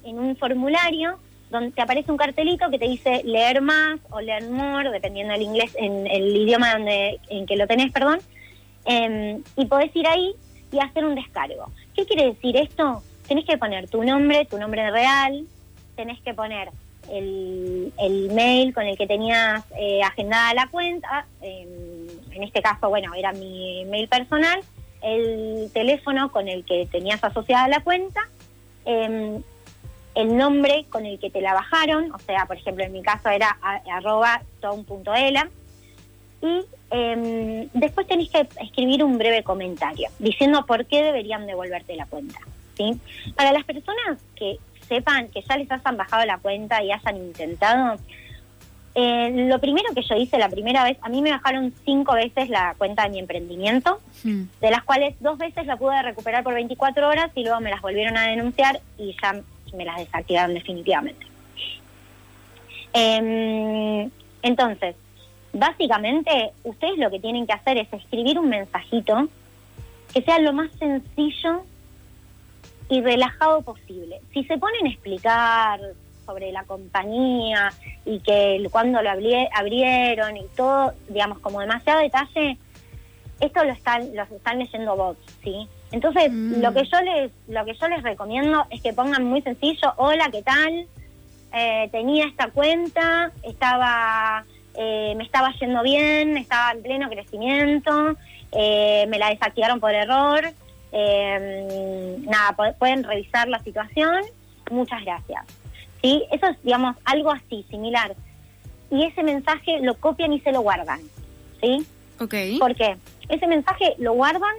en 0.05 0.19
un 0.19 0.37
formulario 0.37 1.19
donde 1.51 1.71
te 1.71 1.81
aparece 1.81 2.11
un 2.11 2.19
cartelito 2.19 2.71
que 2.71 2.79
te 2.79 2.87
dice 2.87 3.23
leer 3.25 3.63
más 3.63 3.99
o 4.11 4.21
learn 4.21 4.53
more, 4.53 4.91
dependiendo 4.91 5.33
del 5.33 5.43
inglés, 5.43 5.75
en 5.79 6.07
el 6.07 6.37
idioma 6.37 6.75
donde, 6.75 7.19
en 7.29 7.47
que 7.47 7.57
lo 7.57 7.67
tenés, 7.67 7.91
perdón, 7.93 8.19
em, 8.85 9.43
y 9.57 9.67
podés 9.67 9.95
ir 9.97 10.07
ahí 10.07 10.35
y 10.71 10.79
hacer 10.79 11.05
un 11.05 11.15
descargo. 11.15 11.71
¿Qué 11.95 12.05
quiere 12.05 12.27
decir 12.27 12.57
esto? 12.57 13.03
Tenés 13.27 13.45
que 13.45 13.57
poner 13.57 13.89
tu 13.89 14.03
nombre, 14.05 14.45
tu 14.45 14.59
nombre 14.59 14.91
real, 14.91 15.47
tenés 15.97 16.21
que 16.21 16.35
poner 16.35 16.71
el, 17.11 17.93
el 17.99 18.31
mail 18.33 18.75
con 18.75 18.85
el 18.85 18.97
que 18.97 19.07
tenías 19.07 19.65
eh, 19.79 20.03
agendada 20.03 20.53
la 20.55 20.69
cuenta, 20.69 21.27
em, 21.41 22.09
en 22.33 22.43
este 22.43 22.61
caso, 22.61 22.89
bueno, 22.89 23.15
era 23.15 23.33
mi 23.33 23.85
mail 23.87 24.09
personal, 24.09 24.61
el 25.03 25.71
teléfono 25.73 26.31
con 26.31 26.49
el 26.49 26.65
que 26.65 26.87
tenías 26.91 27.23
asociada 27.23 27.69
la 27.69 27.81
cuenta 27.81 28.21
em, 28.85 29.43
el 30.21 30.37
nombre 30.37 30.85
con 30.91 31.07
el 31.07 31.19
que 31.19 31.31
te 31.31 31.41
la 31.41 31.55
bajaron, 31.55 32.11
o 32.13 32.19
sea, 32.19 32.47
por 32.47 32.57
ejemplo, 32.57 32.85
en 32.85 32.93
mi 32.93 33.03
caso 33.03 33.29
era 33.31 33.57
a- 33.63 33.81
arroba 33.97 34.43
tom.ela, 34.61 35.49
y 36.43 36.61
em, 36.91 37.69
después 37.73 38.07
tenés 38.07 38.31
que 38.31 38.47
escribir 38.63 39.03
un 39.05 39.19
breve 39.19 39.43
comentario 39.43 40.09
diciendo 40.19 40.65
por 40.67 40.87
qué 40.87 41.03
deberían 41.03 41.47
devolverte 41.47 41.97
la 41.97 42.07
cuenta. 42.07 42.39
¿sí? 42.77 42.99
Para 43.35 43.53
las 43.53 43.65
personas 43.65 44.19
que 44.37 44.59
sepan 44.89 45.29
que 45.29 45.43
ya 45.43 45.57
les 45.57 45.71
hayan 45.71 45.97
bajado 45.97 46.25
la 46.27 46.39
cuenta 46.39 46.83
y 46.83 46.93
hayan 46.93 47.17
intentado, 47.17 47.97
eh, 48.95 49.47
lo 49.49 49.61
primero 49.61 49.93
que 49.95 50.03
yo 50.03 50.15
hice 50.17 50.39
la 50.39 50.49
primera 50.49 50.83
vez, 50.85 50.97
a 51.03 51.09
mí 51.09 51.23
me 51.23 51.31
bajaron 51.31 51.73
cinco 51.85 52.15
veces 52.15 52.49
la 52.49 52.75
cuenta 52.79 53.05
de 53.05 53.11
mi 53.11 53.19
emprendimiento, 53.19 54.01
Hmm. 54.25 54.45
de 54.61 54.71
las 54.71 54.83
cuales 54.85 55.15
dos 55.21 55.39
veces 55.39 55.67
la 55.67 55.77
pude 55.77 56.01
recuperar 56.03 56.43
por 56.43 56.55
24 56.55 57.09
horas 57.09 57.31
y 57.37 57.43
luego 57.45 57.61
me 57.61 57.71
las 57.71 57.81
volvieron 57.83 58.17
a 58.17 58.27
denunciar 58.29 58.81
y 58.97 59.15
ya 59.23 59.41
me 59.75 59.85
las 59.85 59.97
desactivaron 59.99 60.55
definitivamente. 60.55 61.27
Em, 62.93 64.11
entonces, 64.43 64.97
básicamente, 65.53 66.53
ustedes 66.65 66.99
lo 66.99 67.11
que 67.11 67.21
tienen 67.21 67.47
que 67.47 67.53
hacer 67.53 67.79
es 67.79 67.93
escribir 67.93 68.39
un 68.39 68.49
mensajito 68.49 69.29
que 70.13 70.23
sea 70.23 70.39
lo 70.39 70.53
más 70.53 70.71
sencillo 70.79 71.63
y 72.89 73.03
relajado 73.03 73.63
posible. 73.63 74.21
Si 74.33 74.45
se 74.45 74.57
ponen 74.57 74.87
a 74.87 74.91
explicar 74.91 75.81
sobre 76.25 76.53
la 76.53 76.65
compañía 76.65 77.73
y 78.05 78.21
que 78.21 78.67
cuando 78.71 79.03
lo 79.03 79.11
abrie- 79.11 79.49
abrieron 79.55 80.37
y 80.37 80.45
todo, 80.57 80.93
digamos, 81.09 81.39
como 81.41 81.61
demasiado 81.61 82.01
detalle, 82.01 82.57
esto 83.41 83.65
lo 83.65 83.73
están, 83.73 84.15
los 84.17 84.31
están 84.31 84.59
leyendo 84.59 84.97
bots, 84.97 85.21
¿sí? 85.45 85.69
Entonces, 85.91 86.31
Mm. 86.31 86.61
lo 86.61 86.75
que 86.75 86.85
yo 86.85 87.01
les, 87.01 87.33
lo 87.49 87.65
que 87.65 87.75
yo 87.75 87.89
les 87.89 88.03
recomiendo 88.03 88.67
es 88.71 88.83
que 88.83 88.93
pongan 88.93 89.25
muy 89.25 89.41
sencillo, 89.43 89.93
hola, 89.97 90.29
¿qué 90.31 90.43
tal? 90.43 90.87
Eh, 91.55 91.89
tenía 91.91 92.27
esta 92.27 92.51
cuenta, 92.51 93.33
estaba, 93.43 94.45
eh, 94.75 95.15
me 95.17 95.25
estaba 95.25 95.53
yendo 95.59 95.83
bien, 95.83 96.37
estaba 96.37 96.73
en 96.73 96.83
pleno 96.83 97.09
crecimiento, 97.09 98.17
eh, 98.53 99.07
me 99.09 99.19
la 99.19 99.31
desactivaron 99.31 99.81
por 99.81 99.95
error, 99.95 100.43
eh, 100.93 102.17
nada, 102.21 102.75
pueden 102.79 103.03
revisar 103.05 103.49
la 103.49 103.59
situación, 103.61 104.23
muchas 104.71 105.03
gracias. 105.05 105.45
¿Sí? 106.03 106.23
Eso 106.31 106.47
es, 106.47 106.63
digamos, 106.63 106.97
algo 107.05 107.33
así, 107.33 107.65
similar. 107.71 108.15
Y 108.91 109.05
ese 109.05 109.23
mensaje 109.23 109.81
lo 109.81 109.95
copian 109.95 110.33
y 110.33 110.41
se 110.41 110.53
lo 110.53 110.61
guardan, 110.61 111.01
¿sí? 111.61 111.85
Ok. 112.21 112.35
¿Por 112.61 112.75
qué? 112.77 112.97
Ese 113.29 113.47
mensaje 113.47 113.95
lo 113.99 114.13
guardan 114.13 114.55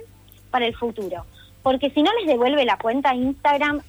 para 0.50 0.66
el 0.66 0.74
futuro. 0.76 1.24
Porque 1.62 1.90
si 1.90 2.02
no 2.02 2.10
les 2.18 2.26
devuelve 2.26 2.64
la 2.64 2.76
cuenta 2.76 3.14
Instagram 3.14 3.80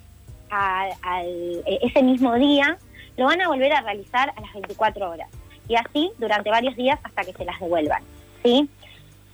a- 0.50 0.89
eh, 1.24 1.80
ese 1.82 2.03
mismo 2.03 2.36
día, 2.36 2.77
lo 3.18 3.25
van 3.25 3.41
a 3.41 3.48
volver 3.48 3.72
a 3.74 3.82
realizar 3.82 4.34
a 4.36 4.41
las 4.41 4.53
24 4.53 5.10
horas. 5.10 5.30
Y 5.68 5.75
así 5.75 6.12
durante 6.18 6.50
varios 6.50 6.75
días 6.75 7.00
hasta 7.03 7.24
que 7.24 7.34
se 7.34 7.46
las 7.46 7.60
devuelvan. 7.60 8.03
¿sí? 8.44 8.68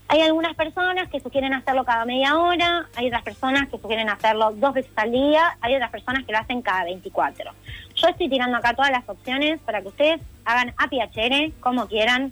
Hay 0.09 0.21
algunas 0.21 0.55
personas 0.55 1.09
que 1.09 1.19
sugieren 1.19 1.53
hacerlo 1.53 1.83
cada 1.83 2.05
media 2.05 2.37
hora, 2.37 2.87
hay 2.95 3.07
otras 3.07 3.23
personas 3.23 3.67
que 3.69 3.77
sugieren 3.77 4.09
hacerlo 4.09 4.51
dos 4.53 4.73
veces 4.73 4.91
al 4.95 5.11
día, 5.11 5.57
hay 5.59 5.75
otras 5.75 5.91
personas 5.91 6.25
que 6.25 6.31
lo 6.31 6.37
hacen 6.37 6.61
cada 6.61 6.83
24. 6.85 7.51
Yo 7.95 8.07
estoy 8.07 8.29
tirando 8.29 8.57
acá 8.57 8.73
todas 8.73 8.91
las 8.91 9.07
opciones 9.09 9.59
para 9.61 9.81
que 9.81 9.87
ustedes 9.89 10.21
hagan 10.45 10.73
a 10.77 10.87
piacere, 10.87 11.51
como 11.59 11.87
quieran, 11.87 12.31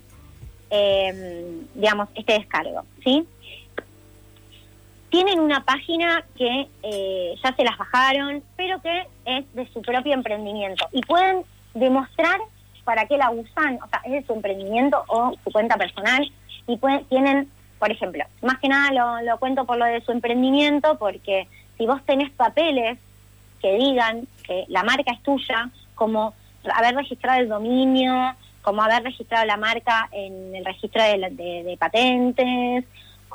eh, 0.70 1.60
digamos, 1.74 2.08
este 2.14 2.34
descargo, 2.34 2.84
¿sí? 3.04 3.26
Tienen 5.10 5.40
una 5.40 5.64
página 5.64 6.24
que 6.36 6.68
eh, 6.82 7.34
ya 7.42 7.54
se 7.54 7.64
las 7.64 7.78
bajaron, 7.78 8.42
pero 8.56 8.80
que 8.82 9.06
es 9.24 9.44
de 9.54 9.66
su 9.72 9.80
propio 9.82 10.14
emprendimiento. 10.14 10.88
Y 10.92 11.00
pueden 11.02 11.42
demostrar 11.74 12.38
para 12.84 13.06
qué 13.06 13.16
la 13.16 13.30
usan, 13.30 13.78
o 13.82 13.88
sea, 13.88 14.00
es 14.04 14.12
de 14.12 14.24
su 14.26 14.32
emprendimiento 14.34 15.04
o 15.08 15.32
su 15.44 15.50
cuenta 15.52 15.76
personal. 15.76 16.30
Y 16.66 16.76
pueden, 16.76 17.04
tienen, 17.06 17.50
por 17.78 17.90
ejemplo, 17.92 18.24
más 18.42 18.58
que 18.58 18.68
nada 18.68 19.20
lo, 19.22 19.38
cuento 19.38 19.64
por 19.64 19.76
lo 19.78 19.84
de 19.84 20.00
su 20.02 20.12
emprendimiento 20.12 20.98
porque 20.98 21.46
si 21.78 21.86
vos 21.86 22.00
tenés 22.04 22.30
papeles 22.32 22.98
que 23.60 23.72
digan 23.76 24.26
que 24.44 24.64
la 24.68 24.82
marca 24.82 25.12
es 25.12 25.22
tuya, 25.22 25.70
como 25.94 26.34
haber 26.74 26.94
registrado 26.96 27.40
el 27.40 27.48
dominio, 27.48 28.34
como 28.62 28.82
haber 28.82 29.04
registrado 29.04 29.44
la 29.46 29.56
marca 29.56 30.08
en 30.12 30.54
el 30.54 30.64
registro 30.64 31.02
de, 31.02 31.28
de- 31.30 31.62
de 31.64 31.76
patentes, 31.78 32.84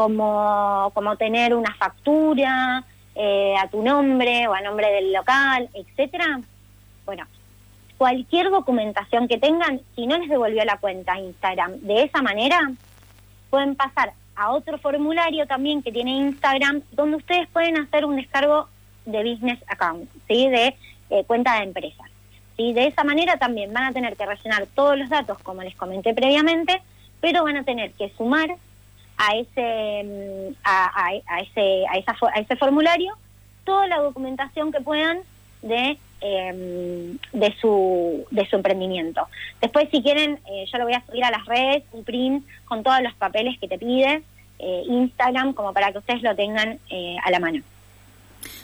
como, 0.01 0.89
como 0.95 1.15
tener 1.15 1.53
una 1.53 1.75
factura 1.75 2.83
eh, 3.13 3.53
a 3.55 3.67
tu 3.67 3.83
nombre 3.83 4.47
o 4.47 4.53
a 4.55 4.61
nombre 4.61 4.91
del 4.91 5.13
local, 5.13 5.69
etcétera. 5.75 6.41
Bueno, 7.05 7.27
cualquier 7.99 8.49
documentación 8.49 9.27
que 9.27 9.37
tengan, 9.37 9.79
si 9.95 10.07
no 10.07 10.17
les 10.17 10.27
devolvió 10.27 10.65
la 10.65 10.77
cuenta 10.77 11.19
Instagram 11.19 11.81
de 11.81 12.01
esa 12.01 12.23
manera, 12.23 12.71
pueden 13.51 13.75
pasar 13.75 14.13
a 14.35 14.49
otro 14.49 14.79
formulario 14.79 15.45
también 15.45 15.83
que 15.83 15.91
tiene 15.91 16.17
Instagram, 16.17 16.81
donde 16.93 17.17
ustedes 17.17 17.47
pueden 17.49 17.77
hacer 17.77 18.03
un 18.03 18.15
descargo 18.15 18.69
de 19.05 19.23
business 19.23 19.59
account, 19.67 20.09
¿sí? 20.27 20.49
de 20.49 20.75
eh, 21.11 21.23
cuenta 21.27 21.57
de 21.57 21.65
empresa. 21.65 22.05
¿sí? 22.57 22.73
De 22.73 22.87
esa 22.87 23.03
manera 23.03 23.37
también 23.37 23.71
van 23.71 23.83
a 23.83 23.91
tener 23.91 24.17
que 24.17 24.25
rellenar 24.25 24.65
todos 24.73 24.97
los 24.97 25.09
datos, 25.09 25.37
como 25.43 25.61
les 25.61 25.75
comenté 25.75 26.15
previamente, 26.15 26.81
pero 27.19 27.43
van 27.43 27.57
a 27.57 27.63
tener 27.63 27.91
que 27.91 28.11
sumar 28.17 28.57
a 29.23 29.35
ese, 29.35 30.03
mm, 30.03 30.53
a, 30.63 30.85
a- 30.85 31.35
a 31.35 31.39
ese, 31.41 31.85
a, 31.87 31.97
esa, 31.97 32.15
a 32.33 32.39
ese 32.39 32.55
formulario 32.55 33.13
toda 33.63 33.85
la 33.87 33.99
documentación 33.99 34.71
que 34.71 34.81
puedan 34.81 35.19
de, 35.61 35.97
eh, 36.21 37.15
de, 37.31 37.55
su, 37.61 38.25
de 38.31 38.45
su 38.49 38.55
emprendimiento. 38.55 39.27
Después, 39.61 39.87
si 39.91 40.01
quieren, 40.01 40.39
eh, 40.51 40.65
yo 40.71 40.77
lo 40.79 40.85
voy 40.85 40.93
a 40.95 41.05
subir 41.05 41.23
a 41.23 41.29
las 41.31 41.45
redes, 41.45 41.83
un 41.91 42.03
print 42.03 42.43
con 42.65 42.81
todos 42.83 43.01
los 43.03 43.13
papeles 43.13 43.59
que 43.59 43.67
te 43.67 43.77
pide 43.77 44.23
eh, 44.57 44.83
Instagram, 44.87 45.53
como 45.53 45.71
para 45.73 45.91
que 45.91 45.99
ustedes 45.99 46.23
lo 46.23 46.35
tengan 46.35 46.79
eh, 46.89 47.15
a 47.23 47.29
la 47.31 47.39
mano. 47.39 47.61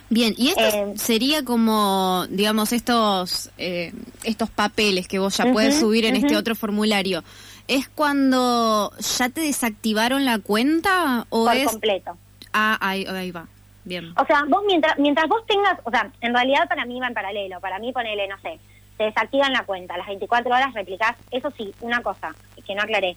Bien, 0.09 0.33
y 0.37 0.47
esto 0.49 0.61
Eh, 0.63 0.93
sería 0.95 1.43
como, 1.43 2.25
digamos, 2.29 2.71
estos 2.71 3.51
eh, 3.57 3.91
estos 4.23 4.49
papeles 4.49 5.07
que 5.07 5.19
vos 5.19 5.35
ya 5.37 5.43
Ujú, 5.45 5.53
puedes 5.53 5.75
subir 5.79 6.05
en 6.05 6.15
este 6.15 6.35
otro 6.37 6.55
formulario. 6.55 7.23
¿Es 7.67 7.89
cuando 7.89 8.91
ya 8.97 9.29
te 9.29 9.41
desactivaron 9.41 10.25
la 10.25 10.39
cuenta 10.39 11.25
o 11.29 11.45
por 11.45 11.55
es...? 11.55 11.67
completo. 11.67 12.17
Ah, 12.53 12.77
ahí, 12.79 13.05
ahí 13.05 13.31
va. 13.31 13.47
Bien. 13.83 14.13
O 14.17 14.25
sea, 14.25 14.43
vos 14.47 14.63
mientras, 14.65 14.97
mientras 14.99 15.27
vos 15.27 15.45
tengas, 15.45 15.79
o 15.83 15.91
sea, 15.91 16.11
en 16.21 16.33
realidad 16.33 16.67
para 16.67 16.85
mí 16.85 16.99
va 16.99 17.07
en 17.07 17.13
paralelo, 17.13 17.59
para 17.61 17.79
mí 17.79 17.93
ponele, 17.93 18.27
no 18.27 18.37
sé, 18.39 18.59
te 18.97 19.05
desactivan 19.05 19.53
la 19.53 19.63
cuenta, 19.63 19.93
a 19.93 19.97
las 19.97 20.07
24 20.07 20.53
horas 20.53 20.73
replicás, 20.73 21.15
eso 21.31 21.51
sí, 21.51 21.73
una 21.81 22.01
cosa 22.01 22.35
que 22.65 22.75
no 22.75 22.81
aclaré. 22.81 23.15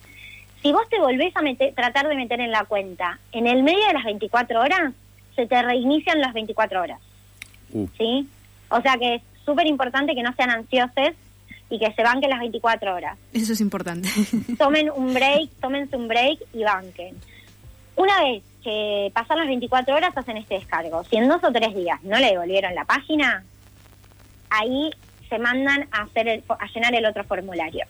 Si 0.63 0.73
vos 0.73 0.89
te 0.89 1.01
volvés 1.01 1.35
a 1.37 1.43
meter, 1.43 1.75
tratar 1.75 2.07
de 2.07 2.15
meter 2.15 2.41
en 2.41 2.53
la 2.53 2.65
cuenta 2.65 3.19
en 3.33 3.47
el 3.47 3.63
medio 3.63 3.85
de 3.87 3.95
las 3.95 4.05
24 4.05 4.61
horas, 4.61 4.93
se 5.35 5.47
te 5.47 5.63
reinician 5.63 6.21
las 6.21 6.35
24 6.35 6.83
horas. 6.83 7.01
Uh. 7.73 7.89
¿Sí? 7.97 8.29
O 8.69 8.81
sea 8.81 8.97
que 8.97 9.17
es 9.17 9.23
súper 9.45 9.67
importante 9.67 10.15
que 10.15 10.23
no 10.23 10.33
sean 10.35 10.51
ansiosos 10.51 11.15
y 11.71 11.79
que 11.79 11.93
se 11.95 12.03
banquen 12.03 12.29
las 12.31 12.41
24 12.41 12.95
horas 12.95 13.17
Eso 13.33 13.53
es 13.53 13.61
importante. 13.61 14.09
tomen 14.59 14.91
un 14.91 15.15
break, 15.15 15.51
tómense 15.61 15.97
un 15.97 16.09
break 16.09 16.41
y 16.53 16.65
banquen. 16.65 17.17
Una 17.97 18.23
vez 18.25 18.43
que 18.63 19.11
pasan 19.15 19.39
las 19.39 19.47
24 19.47 19.95
horas 19.95 20.17
hacen 20.17 20.37
este 20.37 20.55
descargo. 20.55 21.03
Si 21.05 21.17
en 21.17 21.29
dos 21.29 21.43
o 21.45 21.53
tres 21.53 21.75
días 21.75 22.03
no 22.03 22.19
le 22.19 22.27
devolvieron 22.33 22.75
la 22.75 22.85
página, 22.85 23.45
ahí 24.51 24.91
se 25.29 25.39
mandan 25.39 25.87
a 25.93 26.03
hacer 26.03 26.29
el- 26.29 26.45
a 26.49 26.67
llenar 26.75 26.95
el 26.95 27.07
otro 27.07 27.25
formulario. 27.25 27.85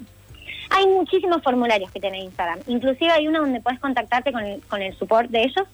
Hay 0.70 0.86
muchísimos 0.86 1.42
formularios 1.42 1.90
que 1.90 2.00
tiene 2.00 2.20
Instagram. 2.22 2.60
Inclusive 2.66 3.10
hay 3.10 3.26
uno 3.26 3.40
donde 3.40 3.60
puedes 3.60 3.80
contactarte 3.80 4.30
con 4.32 4.44
el, 4.44 4.60
con 4.66 4.82
el 4.82 4.96
support 4.96 5.30
de 5.30 5.42
ellos 5.44 5.66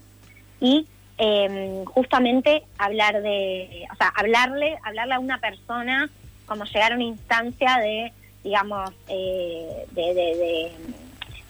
y 0.61 0.87
eh, 1.19 1.83
justamente 1.87 2.63
hablar 2.79 3.21
de, 3.23 3.87
o 3.93 3.97
sea, 3.97 4.09
hablarle, 4.15 4.77
hablarle 4.85 5.15
a 5.15 5.19
una 5.19 5.39
persona, 5.39 6.09
como 6.47 6.65
llegar 6.65 6.93
a 6.93 6.95
una 6.95 7.05
instancia 7.05 7.79
de, 7.79 8.13
digamos, 8.45 8.91
eh, 9.09 9.87
de, 9.91 10.15
de- 10.15 10.73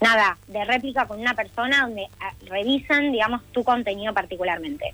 nada, 0.00 0.36
de 0.46 0.64
réplica 0.64 1.06
con 1.06 1.20
una 1.20 1.34
persona 1.34 1.82
donde 1.82 2.06
ah, 2.20 2.32
revisan, 2.46 3.12
digamos, 3.12 3.42
tu 3.52 3.64
contenido 3.64 4.12
particularmente. 4.12 4.92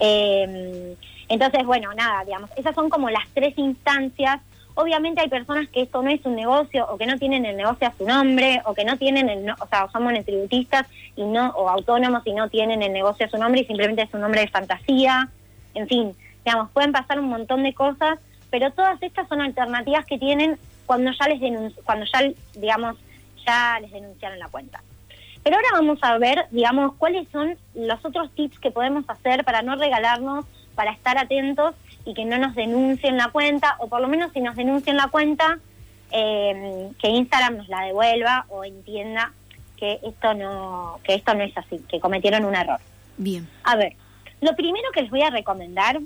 Eh, 0.00 0.94
entonces, 1.28 1.64
bueno, 1.64 1.92
nada, 1.94 2.24
digamos, 2.24 2.50
esas 2.56 2.74
son 2.74 2.88
como 2.90 3.10
las 3.10 3.26
tres 3.34 3.56
instancias. 3.58 4.40
Obviamente 4.74 5.20
hay 5.20 5.28
personas 5.28 5.68
que 5.68 5.82
esto 5.82 6.02
no 6.02 6.10
es 6.10 6.24
un 6.24 6.36
negocio 6.36 6.86
o 6.88 6.96
que 6.98 7.06
no 7.06 7.18
tienen 7.18 7.44
el 7.44 7.56
negocio 7.56 7.88
a 7.88 7.92
su 7.98 8.06
nombre 8.06 8.62
o 8.64 8.74
que 8.74 8.84
no 8.84 8.96
tienen 8.96 9.28
el, 9.28 9.50
o 9.50 9.66
sea, 9.68 9.88
son 9.90 10.04
monotributistas 10.04 10.86
y 11.16 11.24
no 11.24 11.48
o 11.50 11.68
autónomos 11.68 12.22
y 12.26 12.32
no 12.32 12.48
tienen 12.48 12.82
el 12.82 12.92
negocio 12.92 13.26
a 13.26 13.28
su 13.28 13.38
nombre 13.38 13.62
y 13.62 13.64
simplemente 13.64 14.02
es 14.02 14.14
un 14.14 14.20
nombre 14.20 14.42
de 14.42 14.48
fantasía. 14.48 15.28
En 15.74 15.88
fin, 15.88 16.12
digamos, 16.44 16.70
pueden 16.70 16.92
pasar 16.92 17.18
un 17.18 17.28
montón 17.28 17.64
de 17.64 17.74
cosas, 17.74 18.18
pero 18.50 18.70
todas 18.72 19.02
estas 19.02 19.28
son 19.28 19.40
alternativas 19.40 20.06
que 20.06 20.18
tienen 20.18 20.58
cuando 20.86 21.10
ya 21.12 21.28
les 21.28 21.74
cuando 21.84 22.06
ya 22.06 22.22
digamos 22.54 22.96
ya 23.46 23.78
les 23.80 23.90
denunciaron 23.90 24.38
la 24.38 24.48
cuenta. 24.48 24.82
Pero 25.42 25.56
ahora 25.56 25.68
vamos 25.72 25.98
a 26.02 26.18
ver, 26.18 26.46
digamos, 26.50 26.94
cuáles 26.96 27.28
son 27.30 27.56
los 27.74 28.04
otros 28.04 28.30
tips 28.34 28.58
que 28.58 28.70
podemos 28.70 29.04
hacer 29.08 29.44
para 29.44 29.62
no 29.62 29.76
regalarnos, 29.76 30.44
para 30.74 30.92
estar 30.92 31.16
atentos 31.16 31.74
y 32.04 32.14
que 32.14 32.24
no 32.24 32.38
nos 32.38 32.54
denuncien 32.54 33.16
la 33.16 33.28
cuenta, 33.28 33.76
o 33.78 33.88
por 33.88 34.00
lo 34.00 34.08
menos 34.08 34.32
si 34.32 34.40
nos 34.40 34.56
denuncian 34.56 34.96
la 34.96 35.08
cuenta, 35.08 35.58
eh, 36.10 36.90
que 37.00 37.08
Instagram 37.08 37.58
nos 37.58 37.68
la 37.68 37.82
devuelva 37.82 38.46
o 38.48 38.64
entienda 38.64 39.32
que 39.76 40.00
esto 40.02 40.34
no, 40.34 41.00
que 41.04 41.14
esto 41.14 41.34
no 41.34 41.44
es 41.44 41.56
así, 41.56 41.80
que 41.88 42.00
cometieron 42.00 42.44
un 42.44 42.54
error. 42.54 42.80
Bien. 43.16 43.48
A 43.64 43.76
ver, 43.76 43.94
lo 44.40 44.54
primero 44.56 44.90
que 44.92 45.02
les 45.02 45.10
voy 45.10 45.22
a 45.22 45.30
recomendar 45.30 46.00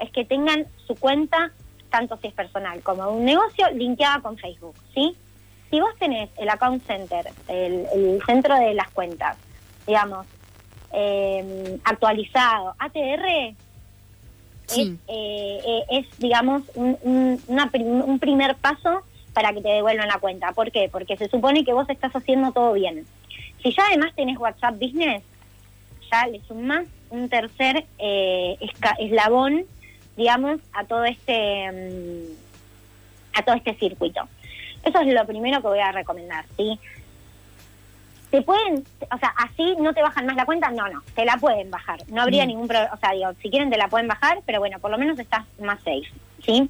es 0.00 0.10
que 0.10 0.24
tengan 0.24 0.66
su 0.86 0.94
cuenta, 0.94 1.52
tanto 1.90 2.16
si 2.18 2.28
es 2.28 2.34
personal 2.34 2.80
como 2.82 3.08
un 3.10 3.24
negocio, 3.24 3.66
linkeada 3.74 4.20
con 4.20 4.36
Facebook, 4.36 4.74
¿sí? 4.94 5.16
Si 5.70 5.80
vos 5.80 5.90
tenés 5.98 6.30
el 6.38 6.48
account 6.48 6.86
center, 6.86 7.26
el, 7.48 7.86
el 7.94 8.22
centro 8.26 8.54
de 8.56 8.74
las 8.74 8.88
cuentas, 8.90 9.36
digamos, 9.86 10.26
eh, 10.92 11.78
actualizado, 11.84 12.74
ATR, 12.78 13.54
Sí. 14.66 14.82
es, 14.82 14.98
eh, 15.08 15.82
es, 15.90 16.06
digamos, 16.18 16.62
un, 16.74 16.98
un- 17.02 17.42
una 17.46 17.70
prim- 17.70 18.02
un 18.04 18.18
primer 18.18 18.54
paso 18.56 19.02
para 19.32 19.52
que 19.54 19.62
te 19.62 19.68
devuelvan 19.68 20.08
la 20.08 20.18
cuenta. 20.18 20.52
¿Por 20.52 20.70
qué? 20.70 20.88
Porque 20.92 21.16
se 21.16 21.28
supone 21.28 21.64
que 21.64 21.72
vos 21.72 21.88
estás 21.88 22.14
haciendo 22.14 22.52
todo 22.52 22.74
bien. 22.74 23.06
Si 23.62 23.72
ya 23.74 23.82
además 23.86 24.12
tenés 24.14 24.36
WhatsApp 24.38 24.74
Business, 24.78 25.22
ya 26.10 26.26
le 26.26 26.40
sumás 26.42 26.84
un 27.10 27.28
tercer 27.30 27.86
eh, 27.98 28.58
esca- 28.60 28.96
eslabón, 28.98 29.64
digamos, 30.18 30.60
a 30.72 30.84
todo 30.84 31.04
este 31.04 31.70
mm, 31.72 33.38
a 33.38 33.42
todo 33.42 33.54
este 33.54 33.74
circuito. 33.76 34.20
Eso 34.82 35.00
es 35.00 35.06
lo 35.14 35.24
primero 35.26 35.60
que 35.62 35.68
voy 35.68 35.78
a 35.78 35.92
recomendar, 35.92 36.44
¿sí? 36.56 36.78
¿Te 38.32 38.42
pueden, 38.42 38.84
o 39.10 39.18
sea, 39.18 39.32
así 39.38 39.76
no 39.78 39.94
te 39.94 40.02
bajan 40.02 40.26
más 40.26 40.36
la 40.36 40.44
cuenta? 40.44 40.70
No, 40.70 40.88
no, 40.88 41.02
te 41.14 41.24
la 41.24 41.36
pueden 41.38 41.70
bajar. 41.70 42.00
No 42.08 42.20
habría 42.22 42.44
Mm. 42.44 42.48
ningún 42.48 42.68
problema, 42.68 42.92
o 42.92 42.98
sea, 42.98 43.12
digo, 43.12 43.30
si 43.40 43.48
quieren 43.48 43.70
te 43.70 43.78
la 43.78 43.88
pueden 43.88 44.08
bajar, 44.08 44.40
pero 44.44 44.58
bueno, 44.58 44.78
por 44.80 44.90
lo 44.90 44.98
menos 44.98 45.18
estás 45.18 45.44
más 45.60 45.78
safe, 45.78 46.08
¿sí? 46.44 46.68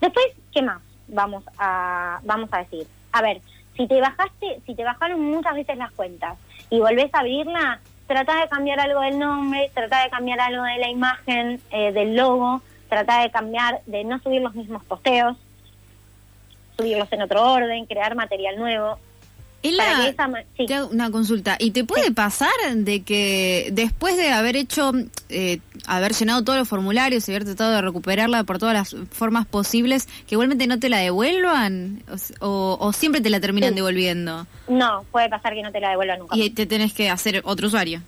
Después, 0.00 0.26
¿qué 0.52 0.62
más 0.62 0.80
vamos 1.08 1.44
a 1.58 2.20
vamos 2.24 2.50
a 2.52 2.58
decir? 2.58 2.86
A 3.12 3.22
ver, 3.22 3.40
si 3.76 3.88
te 3.88 4.00
bajaste, 4.00 4.60
si 4.66 4.74
te 4.74 4.84
bajaron 4.84 5.20
muchas 5.20 5.54
veces 5.54 5.76
las 5.78 5.92
cuentas 5.92 6.36
y 6.70 6.78
volvés 6.78 7.12
a 7.14 7.20
abrirla, 7.20 7.80
trata 8.06 8.40
de 8.40 8.48
cambiar 8.48 8.80
algo 8.80 9.00
del 9.00 9.18
nombre, 9.18 9.70
trata 9.74 10.02
de 10.02 10.10
cambiar 10.10 10.40
algo 10.40 10.62
de 10.62 10.78
la 10.78 10.88
imagen, 10.88 11.60
eh, 11.70 11.92
del 11.92 12.16
logo, 12.16 12.62
trata 12.88 13.22
de 13.22 13.30
cambiar, 13.30 13.80
de 13.86 14.04
no 14.04 14.18
subir 14.20 14.40
los 14.42 14.54
mismos 14.54 14.84
posteos, 14.84 15.36
subirlos 16.76 17.10
en 17.12 17.22
otro 17.22 17.52
orden, 17.52 17.86
crear 17.86 18.14
material 18.14 18.56
nuevo. 18.58 18.98
Que 19.62 20.08
esa 20.10 20.28
ma- 20.28 20.42
sí. 20.56 20.66
te 20.66 20.74
hago 20.74 20.88
una 20.90 21.10
consulta. 21.10 21.56
¿Y 21.58 21.72
te 21.72 21.82
puede 21.82 22.12
pasar 22.12 22.50
de 22.74 23.02
que 23.02 23.70
después 23.72 24.16
de 24.16 24.28
haber 24.30 24.54
hecho, 24.56 24.92
eh, 25.28 25.58
haber 25.86 26.12
llenado 26.12 26.44
todos 26.44 26.56
los 26.58 26.68
formularios 26.68 27.28
y 27.28 27.32
haber 27.32 27.44
tratado 27.44 27.72
de 27.72 27.82
recuperarla 27.82 28.44
por 28.44 28.58
todas 28.58 28.74
las 28.74 28.96
formas 29.10 29.44
posibles, 29.46 30.06
que 30.28 30.36
igualmente 30.36 30.66
no 30.68 30.78
te 30.78 30.88
la 30.88 30.98
devuelvan? 30.98 32.02
O, 32.10 32.14
s- 32.14 32.34
o- 32.40 32.76
o 32.80 32.92
siempre 32.92 33.20
te 33.20 33.28
la 33.30 33.40
terminan 33.40 33.70
Sí. 33.70 33.74
devolviendo? 33.76 34.46
No, 34.68 35.04
puede 35.10 35.28
pasar 35.28 35.54
que 35.54 35.62
no 35.62 35.72
te 35.72 35.80
la 35.80 35.90
devuelva 35.90 36.16
nunca. 36.16 36.36
Y 36.36 36.50
te 36.50 36.66
tenés 36.66 36.92
que 36.92 37.10
hacer 37.10 37.40
otro 37.44 37.66
usuario. 37.66 38.00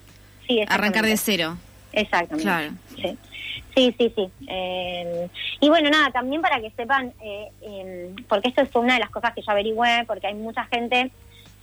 Sí, 0.46 0.60
Arrancar 0.68 1.04
de 1.06 1.16
cero. 1.16 1.56
Exactamente. 1.92 2.44
Claro. 2.44 2.70
Sí, 2.96 3.18
sí, 3.74 3.94
sí. 3.98 4.12
sí. 4.14 4.28
Eh, 4.48 5.28
y 5.60 5.68
bueno, 5.68 5.90
nada, 5.90 6.10
también 6.12 6.40
para 6.40 6.60
que 6.60 6.70
sepan, 6.76 7.12
eh, 7.20 7.48
eh, 7.62 8.14
porque 8.28 8.48
esto 8.48 8.64
fue 8.66 8.82
una 8.82 8.94
de 8.94 9.00
las 9.00 9.10
cosas 9.10 9.34
que 9.34 9.42
yo 9.42 9.50
averigüé, 9.50 10.04
porque 10.06 10.28
hay 10.28 10.34
mucha 10.34 10.64
gente 10.66 11.10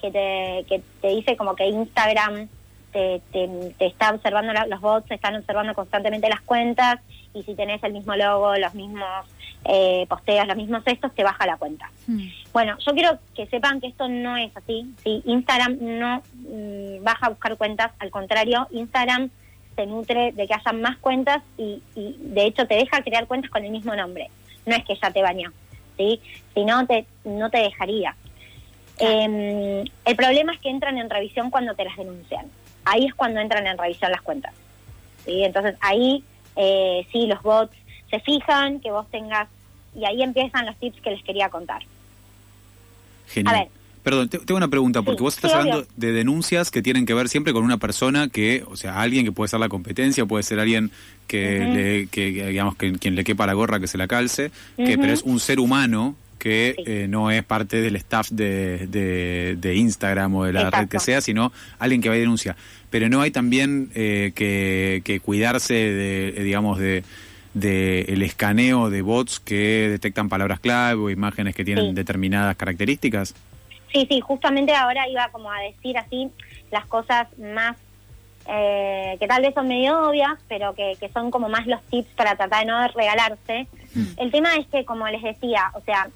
que 0.05 0.11
te, 0.11 0.65
que 0.67 0.81
te 1.01 1.09
dice 1.15 1.35
como 1.37 1.55
que 1.55 1.67
Instagram 1.67 2.47
te, 2.91 3.21
te, 3.31 3.47
te 3.77 3.85
está 3.87 4.11
observando, 4.11 4.53
la- 4.53 4.67
los 4.67 4.79
bots 4.81 5.09
están 5.11 5.35
observando 5.35 5.73
constantemente 5.73 6.29
las 6.29 6.41
cuentas 6.41 6.99
y 7.33 7.43
si 7.43 7.55
tenés 7.55 7.83
el 7.83 7.93
mismo 7.93 8.15
logo, 8.15 8.55
los 8.55 8.73
mismos 8.73 9.25
eh, 9.65 10.05
posteos, 10.07 10.47
los 10.47 10.55
mismos 10.55 10.83
estos, 10.85 11.13
te 11.13 11.23
baja 11.23 11.45
la 11.45 11.57
cuenta. 11.57 11.89
Hmm. 12.07 12.27
Bueno, 12.53 12.77
yo 12.85 12.93
quiero 12.93 13.17
que 13.35 13.47
sepan 13.47 13.81
que 13.81 13.87
esto 13.87 14.07
no 14.07 14.37
es 14.37 14.55
así. 14.55 14.85
¿sí? 15.03 15.21
Instagram 15.25 15.77
no 15.81 16.21
mm, 16.33 17.03
baja 17.03 17.25
a 17.25 17.29
buscar 17.29 17.57
cuentas, 17.57 17.91
al 17.99 18.11
contrario, 18.11 18.67
Instagram 18.71 19.29
se 19.75 19.85
nutre 19.87 20.31
de 20.31 20.47
que 20.47 20.53
haya 20.53 20.71
más 20.71 20.97
cuentas 20.99 21.41
y, 21.57 21.81
y, 21.95 22.15
de 22.19 22.45
hecho 22.45 22.65
te 22.65 22.75
deja 22.75 23.01
crear 23.01 23.27
cuentas 23.27 23.51
con 23.51 23.65
el 23.65 23.71
mismo 23.71 23.93
nombre. 23.95 24.29
No 24.65 24.73
es 24.75 24.85
que 24.85 24.95
ya 24.95 25.11
te 25.11 25.21
bañó, 25.21 25.51
¿sí? 25.97 26.21
Si 26.53 26.63
no, 26.63 26.85
te, 26.87 27.05
no 27.25 27.49
te 27.49 27.57
dejaría. 27.57 28.15
Eh, 28.99 29.83
el 30.05 30.15
problema 30.15 30.53
es 30.53 30.59
que 30.59 30.69
entran 30.69 30.97
en 30.97 31.09
revisión 31.09 31.49
cuando 31.49 31.73
te 31.75 31.83
las 31.83 31.97
denuncian. 31.97 32.45
Ahí 32.85 33.05
es 33.05 33.13
cuando 33.13 33.39
entran 33.39 33.65
en 33.67 33.77
revisión 33.77 34.11
las 34.11 34.21
cuentas. 34.21 34.53
¿sí? 35.25 35.43
Entonces 35.43 35.75
ahí 35.81 36.23
eh, 36.55 37.05
sí, 37.11 37.27
los 37.27 37.41
bots 37.41 37.75
se 38.09 38.19
fijan 38.19 38.79
que 38.79 38.91
vos 38.91 39.09
tengas 39.11 39.47
y 39.95 40.05
ahí 40.05 40.21
empiezan 40.23 40.65
los 40.65 40.75
tips 40.77 41.01
que 41.01 41.11
les 41.11 41.23
quería 41.23 41.49
contar. 41.49 41.81
Genial. 43.27 43.55
A 43.55 43.59
ver. 43.59 43.67
Perdón, 44.03 44.29
te- 44.29 44.37
tengo 44.37 44.57
una 44.57 44.67
pregunta, 44.67 45.01
porque 45.01 45.17
Sí, 45.17 45.23
vos 45.23 45.35
estás 45.35 45.51
sí, 45.51 45.57
hablando 45.57 45.79
obvio. 45.79 45.89
de 45.95 46.11
denuncias 46.11 46.69
que 46.69 46.83
tienen 46.83 47.07
que 47.07 47.15
ver 47.15 47.27
siempre 47.27 47.53
con 47.53 47.63
una 47.63 47.77
persona 47.77 48.29
que, 48.29 48.63
o 48.67 48.75
sea, 48.77 49.01
alguien 49.01 49.25
que 49.25 49.31
puede 49.31 49.47
ser 49.49 49.59
la 49.59 49.67
competencia, 49.67 50.27
puede 50.27 50.43
ser 50.43 50.59
alguien 50.59 50.91
que, 51.27 51.59
le, 51.61 52.07
que 52.07 52.25
digamos, 52.49 52.75
que 52.75 52.93
quien 52.93 53.15
le 53.15 53.23
quepa 53.23 53.47
la 53.47 53.53
gorra 53.53 53.79
que 53.79 53.87
se 53.87 53.97
la 53.97 54.07
calce, 54.07 54.51
que, 54.77 54.99
pero 54.99 55.11
es 55.11 55.23
un 55.23 55.39
ser 55.39 55.59
humano 55.59 56.15
que 56.37 56.73
Sí. 56.77 56.83
eh, 56.85 57.07
no 57.09 57.31
es 57.31 57.43
parte 57.43 57.81
del 57.81 57.95
staff 57.97 58.29
de, 58.29 58.87
de, 58.87 59.55
de 59.57 59.75
Instagram 59.75 60.35
o 60.35 60.43
de 60.45 60.53
la 60.53 60.69
red 60.69 60.87
que 60.87 60.99
sea, 60.99 61.21
sino 61.21 61.51
alguien 61.79 62.01
que 62.01 62.09
va 62.09 62.17
y 62.17 62.19
denuncia. 62.21 62.55
Pero 62.89 63.09
no 63.09 63.21
hay 63.21 63.31
también 63.31 63.89
eh, 63.95 64.31
que, 64.35 65.01
que 65.03 65.19
cuidarse 65.19 65.73
de, 65.73 66.29
eh, 66.29 66.43
digamos, 66.43 66.77
de 66.79 67.03
de 67.53 68.01
el 68.09 68.21
escaneo 68.21 68.89
de 68.89 69.01
bots 69.01 69.39
que 69.39 69.87
detectan 69.89 70.27
palabras 70.27 70.59
clave 70.59 70.99
o 71.01 71.09
imágenes 71.09 71.55
que 71.55 71.63
tienen 71.63 71.85
Sí. 71.91 71.93
determinadas 71.93 72.53
características. 72.57 73.33
Sí, 73.93 74.05
sí, 74.09 74.19
justamente 74.19 74.73
ahora 74.75 75.07
iba 75.07 75.29
como 75.31 75.49
a 75.49 75.61
decir 75.61 75.97
así 75.97 76.29
las 76.69 76.85
cosas 76.85 77.27
más 77.39 77.77
eh, 78.47 79.15
que 79.19 79.27
tal 79.27 79.41
vez 79.41 79.53
son 79.53 79.67
medio 79.69 80.09
obvias, 80.09 80.33
pero 80.49 80.75
que, 80.75 80.97
que 80.99 81.07
son 81.09 81.31
como 81.31 81.47
más 81.49 81.65
los 81.65 81.81
tips 81.83 82.09
para 82.15 82.35
tratar 82.35 82.59
de 82.59 82.65
no 82.71 82.87
regalarse. 82.89 83.67
El 84.17 84.31
tema 84.31 84.55
es 84.57 84.67
que, 84.67 84.83
como 84.83 85.07
les 85.07 85.23
decía, 85.23 85.71
o 85.73 85.81
sea, 85.81 86.09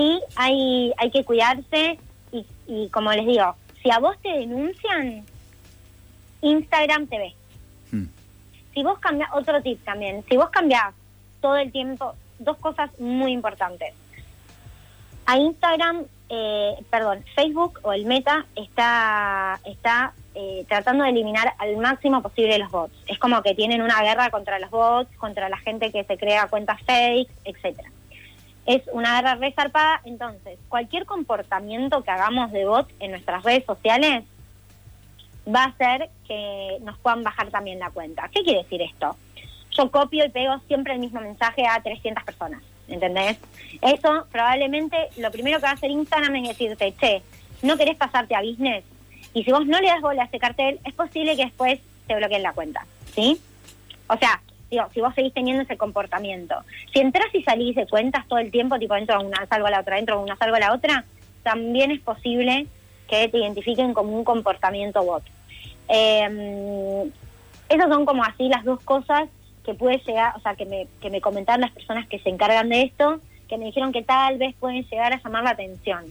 sí 0.00 0.22
hay, 0.36 0.92
hay 0.96 1.10
que 1.10 1.24
cuidarse 1.24 1.98
y, 2.32 2.46
y 2.66 2.88
como 2.88 3.12
les 3.12 3.26
digo, 3.26 3.54
si 3.82 3.90
a 3.90 3.98
vos 3.98 4.16
te 4.22 4.30
denuncian, 4.30 5.24
Instagram 6.42 7.06
te 7.06 7.18
ve. 7.18 7.34
Mm. 7.92 8.06
Si 8.74 8.82
vos 8.82 8.98
cambias, 8.98 9.30
otro 9.34 9.60
tip 9.62 9.82
también, 9.84 10.24
si 10.28 10.36
vos 10.36 10.50
cambiás 10.50 10.94
todo 11.40 11.56
el 11.56 11.70
tiempo, 11.72 12.14
dos 12.38 12.56
cosas 12.58 12.98
muy 12.98 13.32
importantes. 13.32 13.94
A 15.26 15.36
Instagram, 15.38 16.04
eh, 16.28 16.74
perdón, 16.90 17.24
Facebook 17.34 17.78
o 17.82 17.92
el 17.92 18.06
Meta 18.06 18.46
está, 18.56 19.60
está 19.64 20.12
eh, 20.34 20.64
tratando 20.68 21.04
de 21.04 21.10
eliminar 21.10 21.54
al 21.58 21.76
máximo 21.76 22.22
posible 22.22 22.58
los 22.58 22.70
bots. 22.70 22.94
Es 23.06 23.18
como 23.18 23.42
que 23.42 23.54
tienen 23.54 23.82
una 23.82 24.00
guerra 24.02 24.30
contra 24.30 24.58
los 24.58 24.70
bots, 24.70 25.14
contra 25.18 25.48
la 25.48 25.58
gente 25.58 25.92
que 25.92 26.04
se 26.04 26.16
crea 26.16 26.48
cuentas 26.48 26.80
fake, 26.82 27.30
etcétera. 27.44 27.90
Es 28.70 28.82
una 28.92 29.16
guerra 29.16 29.34
resarpada, 29.34 30.00
entonces 30.04 30.56
cualquier 30.68 31.04
comportamiento 31.04 32.04
que 32.04 32.10
hagamos 32.12 32.52
de 32.52 32.66
bot 32.66 32.88
en 33.00 33.10
nuestras 33.10 33.42
redes 33.42 33.64
sociales 33.64 34.22
va 35.52 35.64
a 35.64 35.66
hacer 35.70 36.08
que 36.28 36.78
nos 36.82 36.96
puedan 36.98 37.24
bajar 37.24 37.50
también 37.50 37.80
la 37.80 37.90
cuenta. 37.90 38.28
¿Qué 38.32 38.44
quiere 38.44 38.62
decir 38.62 38.80
esto? 38.80 39.16
Yo 39.72 39.90
copio 39.90 40.24
y 40.24 40.28
pego 40.28 40.56
siempre 40.68 40.92
el 40.92 41.00
mismo 41.00 41.20
mensaje 41.20 41.66
a 41.66 41.82
300 41.82 42.22
personas, 42.22 42.62
¿entendés? 42.86 43.38
Eso 43.82 44.28
probablemente 44.30 44.96
lo 45.16 45.32
primero 45.32 45.58
que 45.58 45.64
va 45.64 45.70
a 45.70 45.74
hacer 45.74 45.90
Instagram 45.90 46.36
es 46.36 46.56
decirte, 46.56 46.94
che, 47.00 47.22
¿no 47.62 47.76
querés 47.76 47.96
pasarte 47.96 48.36
a 48.36 48.40
business? 48.40 48.84
Y 49.34 49.42
si 49.42 49.50
vos 49.50 49.66
no 49.66 49.80
le 49.80 49.88
das 49.88 50.00
bola 50.00 50.22
a 50.22 50.26
ese 50.26 50.38
cartel, 50.38 50.78
es 50.84 50.94
posible 50.94 51.34
que 51.34 51.46
después 51.46 51.80
te 52.06 52.14
bloqueen 52.14 52.44
la 52.44 52.52
cuenta, 52.52 52.86
¿sí? 53.16 53.36
O 54.06 54.16
sea, 54.16 54.40
digo, 54.70 54.84
si 54.94 55.00
vos 55.00 55.14
seguís 55.14 55.34
teniendo 55.34 55.62
ese 55.62 55.76
comportamiento. 55.76 56.54
Si 56.92 57.00
entras 57.00 57.26
y 57.34 57.42
salís 57.42 57.74
de 57.74 57.86
cuentas 57.86 58.26
todo 58.28 58.38
el 58.38 58.50
tiempo, 58.50 58.78
tipo 58.78 58.94
entro 58.94 59.16
a 59.16 59.20
una, 59.20 59.44
salgo 59.46 59.66
a 59.66 59.70
la 59.70 59.80
otra, 59.80 59.98
entro 59.98 60.16
a 60.18 60.22
una, 60.22 60.36
salgo 60.36 60.56
a 60.56 60.60
la 60.60 60.72
otra, 60.72 61.04
también 61.42 61.90
es 61.90 62.00
posible 62.00 62.66
que 63.08 63.28
te 63.28 63.38
identifiquen 63.38 63.92
como 63.94 64.16
un 64.16 64.24
comportamiento 64.24 65.02
bot. 65.02 65.24
Eh, 65.88 67.10
esas 67.68 67.88
son 67.88 68.04
como 68.04 68.24
así 68.24 68.48
las 68.48 68.64
dos 68.64 68.80
cosas 68.82 69.28
que 69.64 69.74
puede 69.74 69.98
llegar, 69.98 70.34
o 70.36 70.40
sea, 70.40 70.54
que 70.54 70.64
me, 70.64 70.86
que 71.00 71.10
me 71.10 71.20
comentaron 71.20 71.60
las 71.62 71.72
personas 71.72 72.06
que 72.08 72.18
se 72.18 72.28
encargan 72.30 72.68
de 72.68 72.82
esto, 72.82 73.20
que 73.48 73.58
me 73.58 73.66
dijeron 73.66 73.92
que 73.92 74.02
tal 74.02 74.38
vez 74.38 74.54
pueden 74.58 74.84
llegar 74.84 75.12
a 75.12 75.20
llamar 75.22 75.42
la 75.44 75.50
atención. 75.50 76.04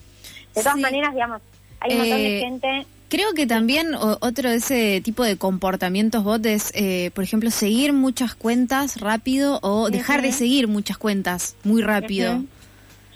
De 0.53 0.61
todas 0.61 0.75
Sí. 0.75 0.81
maneras, 0.81 1.13
digamos, 1.13 1.41
hay 1.79 1.91
un 1.93 1.99
montón 1.99 2.17
de 2.21 2.37
Eh, 2.37 2.39
gente... 2.39 2.85
Creo 3.09 3.33
que 3.33 3.47
también 3.47 3.95
otro 3.95 4.49
de 4.51 4.57
ese 4.57 5.01
tipo 5.01 5.23
de 5.23 5.35
comportamientos 5.37 6.23
bot 6.23 6.45
es, 6.45 6.71
eh, 6.75 7.09
por 7.15 7.23
ejemplo, 7.23 7.49
seguir 7.49 7.91
muchas 7.91 8.35
cuentas 8.35 9.01
rápido 9.01 9.59
o 9.63 9.89
dejar 9.89 10.21
de 10.21 10.31
seguir 10.31 10.67
muchas 10.67 10.97
cuentas 10.99 11.55
muy 11.63 11.81
rápido. 11.81 12.43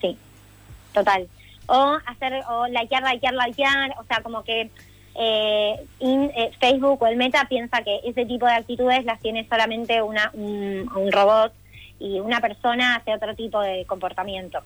Sí, 0.02 0.18
total. 0.94 1.28
O 1.68 1.98
hacer, 2.08 2.42
o 2.50 2.66
likear, 2.68 3.04
likear, 3.04 3.34
likear, 3.48 3.96
o 4.00 4.04
sea, 4.06 4.22
como 4.24 4.44
que 4.44 4.72
eh, 5.16 5.86
in- 6.00 6.32
eh, 6.36 6.52
Facebook 6.60 7.00
o 7.04 7.06
el 7.08 7.16
Meta 7.16 7.46
piensa 7.48 7.84
que 7.84 8.00
ese 8.04 8.26
tipo 8.26 8.48
de 8.48 8.54
actitudes 8.54 9.06
las 9.06 9.20
tiene 9.22 9.48
solamente 9.48 10.02
una, 10.02 10.32
un, 10.34 10.90
un 10.96 11.12
robot 11.12 11.54
y 12.00 12.20
una 12.20 12.42
persona 12.42 12.96
hace 12.96 13.14
otro 13.14 13.36
tipo 13.36 13.62
de 13.62 13.86
comportamiento. 13.86 14.60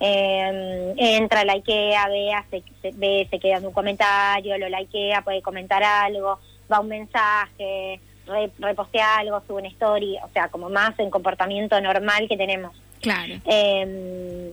Eh, 0.00 0.94
entra, 0.96 1.44
likea, 1.44 2.08
ve, 2.08 2.32
se, 2.50 2.62
se, 2.80 2.96
ve, 2.96 3.26
se 3.30 3.38
queda 3.38 3.58
en 3.58 3.66
un 3.66 3.72
comentario, 3.72 4.56
lo 4.58 4.68
likea, 4.68 5.22
puede 5.22 5.42
comentar 5.42 5.82
algo, 5.82 6.38
va 6.72 6.80
un 6.80 6.88
mensaje, 6.88 8.00
re- 8.26 8.50
repostea 8.58 9.18
algo, 9.18 9.42
sube 9.46 9.60
una 9.60 9.68
story, 9.68 10.16
o 10.24 10.28
sea, 10.32 10.48
como 10.48 10.70
más 10.70 10.98
en 10.98 11.10
comportamiento 11.10 11.80
normal 11.80 12.28
que 12.28 12.36
tenemos. 12.36 12.74
Claro. 13.00 13.34
Eh, 13.44 14.52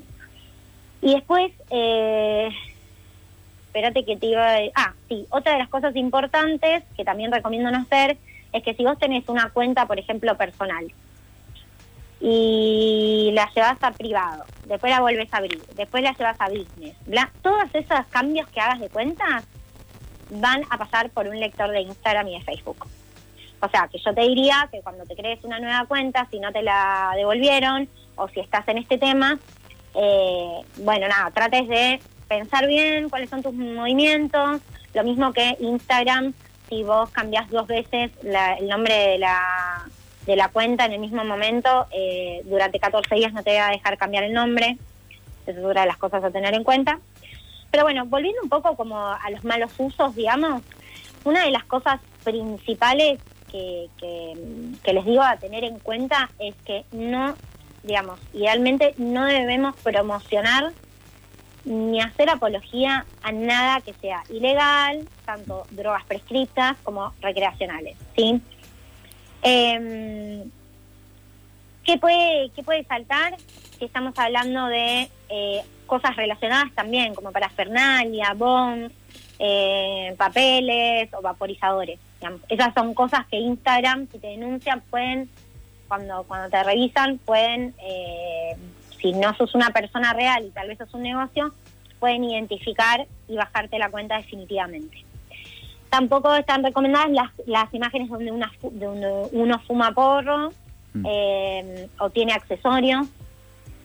y 1.02 1.14
después, 1.14 1.52
eh, 1.70 2.50
espérate 3.68 4.04
que 4.04 4.18
te 4.18 4.26
iba 4.26 4.56
a... 4.56 4.60
Ah, 4.76 4.94
sí, 5.08 5.26
otra 5.30 5.54
de 5.54 5.60
las 5.60 5.70
cosas 5.70 5.96
importantes 5.96 6.84
que 6.96 7.06
también 7.06 7.32
recomiendo 7.32 7.70
no 7.72 7.80
hacer 7.80 8.18
es 8.52 8.64
que 8.64 8.74
si 8.74 8.84
vos 8.84 8.98
tenés 8.98 9.28
una 9.30 9.50
cuenta, 9.50 9.86
por 9.86 10.00
ejemplo, 10.00 10.36
personal, 10.36 10.92
y 12.20 13.32
la 13.34 13.50
llevas 13.56 13.78
a 13.82 13.92
privado, 13.92 14.44
después 14.66 14.92
la 14.92 15.02
vuelves 15.02 15.32
a 15.34 15.38
abrir, 15.38 15.62
después 15.76 16.04
la 16.04 16.14
llevas 16.14 16.40
a 16.40 16.50
business, 16.50 16.96
bla, 17.06 17.32
todos 17.42 17.66
esos 17.74 18.06
cambios 18.10 18.48
que 18.50 18.60
hagas 18.60 18.80
de 18.80 18.90
cuentas 18.90 19.44
van 20.30 20.62
a 20.70 20.78
pasar 20.78 21.10
por 21.12 21.28
un 21.28 21.40
lector 21.40 21.70
de 21.72 21.82
Instagram 21.82 22.28
y 22.30 22.40
de 22.40 22.44
Facebook. 22.44 22.86
O 23.62 23.70
sea, 23.70 23.88
que 23.92 23.98
yo 23.98 24.14
te 24.14 24.22
diría 24.22 24.68
que 24.72 24.82
cuando 24.82 25.04
te 25.06 25.16
crees 25.16 25.44
una 25.44 25.60
nueva 25.60 25.86
cuenta, 25.86 26.28
si 26.30 26.40
no 26.40 26.52
te 26.52 26.62
la 26.62 27.14
devolvieron 27.16 27.88
o 28.16 28.28
si 28.28 28.40
estás 28.40 28.68
en 28.68 28.78
este 28.78 28.98
tema, 28.98 29.40
eh, 29.96 30.62
bueno, 30.78 31.08
nada, 31.08 31.32
trates 31.32 31.68
de 31.68 32.00
pensar 32.28 32.68
bien 32.68 33.10
cuáles 33.10 33.30
son 33.30 33.42
tus 33.42 33.54
movimientos. 33.54 34.62
Lo 34.94 35.04
mismo 35.04 35.34
que 35.34 35.56
Instagram, 35.60 36.34
si 36.70 36.84
vos 36.84 37.10
cambias 37.10 37.50
dos 37.50 37.66
veces 37.68 38.12
la- 38.22 38.56
el 38.56 38.68
nombre 38.68 38.94
de 38.94 39.18
la, 39.18 39.86
de 40.28 40.36
la 40.36 40.50
cuenta 40.50 40.86
en 40.86 40.92
el 40.92 41.00
mismo 41.00 41.24
momento, 41.24 41.88
eh, 41.92 42.42
durante 42.44 42.80
14 42.80 43.16
días 43.16 43.34
no 43.34 43.44
te 43.44 43.58
va 43.58 43.70
a 43.70 43.72
dejar 43.72 43.98
cambiar 43.98 44.26
el 44.26 44.34
nombre. 44.34 44.78
Esa 45.46 45.58
es 45.58 45.66
otra 45.66 45.82
de 45.82 45.88
las 45.88 45.98
cosas 45.98 46.22
a 46.24 46.30
tener 46.30 46.54
en 46.54 46.66
cuenta. 46.66 47.00
Pero 47.72 47.84
bueno, 47.84 48.06
volviendo 48.06 48.42
un 48.44 48.50
poco 48.50 48.76
como 48.76 49.00
a 49.00 49.30
los 49.32 49.44
malos 49.46 49.72
usos, 49.78 50.14
digamos, 50.16 50.62
una 51.24 51.46
de 51.46 51.52
las 51.52 51.64
cosas 51.64 52.02
principales 52.26 53.22
que, 53.50 53.88
que, 53.98 54.34
que 54.84 54.94
les 54.94 55.06
digo 55.06 55.22
a 55.22 55.38
tener 55.38 55.64
en 55.64 55.80
cuenta 55.80 56.30
es 56.40 56.54
que 56.66 56.84
no, 56.92 57.34
digamos, 57.84 58.20
idealmente 58.34 58.96
no 58.98 59.26
debemos 59.26 59.76
promocionar 59.78 60.74
ni 61.64 62.02
hacer 62.02 62.30
apología 62.30 63.06
a 63.24 63.32
nada 63.32 63.80
que 63.80 63.94
sea 63.94 64.24
ilegal, 64.30 65.08
tanto 65.26 65.66
drogas 65.72 66.04
prescriptas 66.06 66.76
como 66.84 67.14
recreacionales, 67.22 67.98
¿sí? 68.16 68.42
Em, 69.42 70.50
¿qué, 71.84 71.98
puede, 71.98 72.50
¿Qué 72.56 72.64
puede 72.64 72.84
saltar 72.86 73.36
si 73.78 73.86
estamos 73.86 74.18
hablando 74.18 74.68
de 74.68 75.10
eh, 75.30 75.64
cosas 75.86 76.16
relacionadas 76.16 76.74
también, 76.74 77.14
como 77.16 77.32
parafernalia, 77.32 78.34
bonds, 78.34 78.94
eh, 79.40 80.14
papeles 80.18 81.14
o 81.14 81.22
vaporizadores? 81.22 82.00
Esas 82.50 82.74
son 82.74 82.94
cosas 82.94 83.26
que 83.28 83.38
Instagram, 83.38 84.08
si 84.12 84.20
te 84.20 84.28
denuncian, 84.28 84.82
pueden, 84.90 85.30
cuando, 85.88 86.24
cuando 86.24 86.50
te 86.50 86.64
revisan, 86.64 87.20
pueden, 87.20 87.76
eh, 87.82 88.56
si 89.00 89.14
no 89.14 89.36
sos 89.36 89.54
una 89.54 89.70
persona 89.70 90.14
real 90.14 90.46
y 90.46 90.50
tal 90.50 90.68
vez 90.68 90.80
sos 90.80 90.94
un 90.94 91.04
negocio, 91.04 91.54
pueden 92.00 92.24
identificar 92.24 93.08
y 93.28 93.36
bajarte 93.36 93.78
la 93.78 93.90
cuenta 93.90 94.18
definitivamente. 94.18 95.07
Tampoco 95.90 96.36
están 96.36 96.64
recomendadas 96.64 97.10
las, 97.12 97.32
las 97.46 97.74
imágenes 97.74 98.10
donde, 98.10 98.32
una, 98.32 98.52
donde 98.62 99.30
uno 99.32 99.60
fuma 99.60 99.92
porro 99.94 100.52
Mm. 100.98 101.06
eh, 101.08 101.90
o 102.00 102.10
tiene 102.10 102.34
accesorios. 102.34 103.08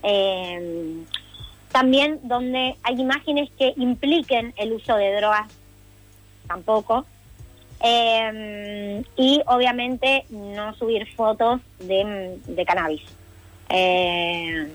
Eh, 0.02 1.02
también 1.70 2.20
donde 2.24 2.76
hay 2.82 3.00
imágenes 3.00 3.50
que 3.58 3.72
impliquen 3.76 4.52
el 4.56 4.72
uso 4.72 4.96
de 4.96 5.14
drogas, 5.16 5.50
tampoco. 6.46 7.06
Eh, 7.84 9.02
y 9.16 9.42
obviamente 9.46 10.24
no 10.30 10.74
subir 10.74 11.06
fotos 11.14 11.60
de, 11.80 12.38
de 12.46 12.64
cannabis. 12.64 13.02
Eh, 13.68 14.68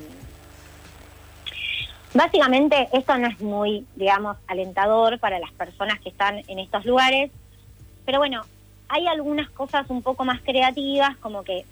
básicamente 2.14 2.90
esto 2.94 3.18
no 3.18 3.28
es 3.28 3.40
muy, 3.40 3.86
digamos, 3.96 4.38
alentador 4.48 5.20
para 5.20 5.40
las 5.40 5.52
personas 5.52 6.00
que 6.00 6.10
están 6.10 6.42
en 6.48 6.60
estos 6.60 6.86
lugares, 6.86 7.32
pero 8.06 8.20
bueno, 8.20 8.44
hay 8.90 9.08
algunas 9.08 9.50
cosas 9.50 9.90
un 9.90 10.02
poco 10.02 10.26
más 10.26 10.42
creativas, 10.42 11.18
como 11.18 11.44
que 11.44 11.66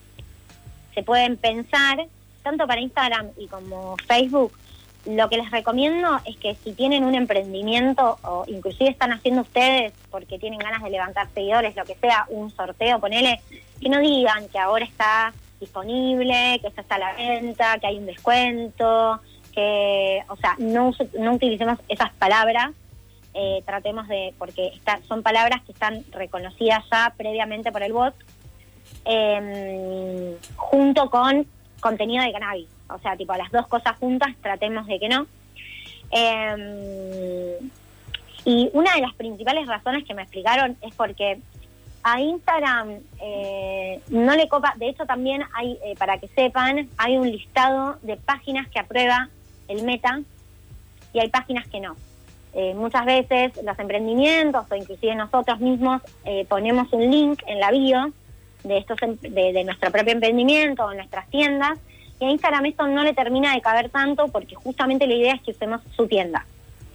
se 0.94 1.04
pueden 1.04 1.38
pensar, 1.38 2.08
tanto 2.44 2.68
para 2.68 2.82
Instagram 2.82 3.30
y 3.38 3.48
como 3.48 3.96
Facebook. 4.08 4.52
Lo 5.06 5.30
que 5.30 5.38
les 5.38 5.52
recomiendo 5.52 6.20
es 6.26 6.36
que 6.38 6.56
si 6.56 6.74
tienen 6.74 7.04
un 7.04 7.14
emprendimiento 7.14 8.18
o 8.24 8.44
inclusive 8.48 8.90
están 8.90 9.12
haciendo 9.12 9.42
ustedes 9.42 9.94
porque 10.10 10.40
tienen 10.40 10.60
ganas 10.60 10.82
de 10.82 10.90
levantar 10.90 11.28
seguidores, 11.34 11.76
lo 11.76 11.86
que 11.86 11.96
sea, 11.96 12.26
un 12.30 12.50
sorteo, 12.50 13.00
ponele, 13.00 13.40
que 13.80 13.90
no 13.90 14.00
digan 14.00 14.48
que 14.50 14.58
ahora 14.58 14.84
está 14.84 15.32
disponible, 15.60 16.60
que 16.60 16.68
esto 16.68 16.82
está 16.82 16.96
a 16.96 17.00
la 17.00 17.14
venta, 17.14 17.78
que 17.80 17.88
hay 17.88 17.98
un 17.98 18.08
descuento, 18.08 19.22
que, 19.56 20.22
o 20.28 20.36
sea, 20.36 20.56
no, 20.60 20.92
no 21.18 21.34
utilicemos 21.34 21.80
esas 21.88 22.12
palabras, 22.14 22.72
eh, 23.34 23.64
tratemos 23.66 24.08
de, 24.08 24.34
porque 24.38 24.68
está- 24.68 25.00
son 25.08 25.24
palabras 25.24 25.62
que 25.64 25.72
están 25.72 26.04
reconocidas 26.12 26.84
ya 26.92 27.14
previamente 27.18 27.72
por 27.72 27.82
el 27.84 27.94
bot, 27.94 28.14
eh, 29.06 30.38
junto 30.56 31.10
con 31.10 31.46
contenido 31.80 32.24
de 32.24 32.32
cannabis. 32.32 32.68
O 32.90 33.00
sea, 33.00 33.16
tipo 33.16 33.34
las 33.36 33.52
dos 33.52 33.68
cosas 33.68 33.98
juntas, 33.98 34.30
tratemos 34.42 34.86
de 34.88 35.00
que 35.00 35.10
no. 35.10 35.26
Eh, 36.12 37.60
y 38.46 38.70
una 38.74 38.94
de 38.96 39.02
las 39.02 39.14
principales 39.16 39.68
razones 39.68 40.04
que 40.06 40.14
me 40.14 40.22
explicaron 40.22 40.78
es 40.82 40.94
porque 40.96 41.40
a 42.04 42.22
Instagram 42.22 43.00
eh, 43.20 44.00
no 44.10 44.36
le 44.36 44.48
copa, 44.48 44.74
de 44.78 44.90
hecho 44.90 45.06
también 45.08 45.44
hay, 45.56 45.80
eh, 45.84 45.96
para 45.98 46.20
que 46.20 46.28
sepan, 46.28 46.88
hay 46.98 47.18
un 47.18 47.32
listado 47.32 47.98
de 48.04 48.18
páginas 48.18 48.68
que 48.70 48.80
aprueba 48.80 49.30
el 49.68 49.84
meta 49.84 50.22
y 51.14 51.20
hay 51.20 51.30
páginas 51.30 51.68
que 51.68 51.80
no. 51.80 51.96
Eh, 52.54 52.74
muchas 52.74 53.06
veces 53.06 53.52
los 53.64 53.78
emprendimientos 53.78 54.66
o 54.70 54.76
inclusive 54.76 55.14
nosotros 55.16 55.60
mismos 55.60 56.02
eh, 56.24 56.46
ponemos 56.48 56.88
un 56.94 57.12
link 57.12 57.42
en 57.48 57.60
la 57.60 57.70
bio 57.72 58.14
de 58.64 58.78
estos 58.78 59.02
em- 59.02 59.18
de, 59.20 59.52
de 59.52 59.64
nuestro 59.66 59.92
propio 59.92 60.14
emprendimiento 60.14 60.86
o 60.86 60.94
nuestras 60.94 61.30
tiendas 61.30 61.78
y 62.20 62.26
a 62.26 62.30
Instagram 62.30 62.66
esto 62.66 62.88
no 62.88 63.04
le 63.04 63.14
termina 63.14 63.54
de 63.54 63.62
caber 63.62 63.90
tanto 63.90 64.30
porque 64.30 64.56
justamente 64.56 65.06
la 65.06 65.16
idea 65.16 65.34
es 65.34 65.42
que 65.42 65.52
usemos 65.52 65.82
su 65.96 66.08
tienda, 66.08 66.46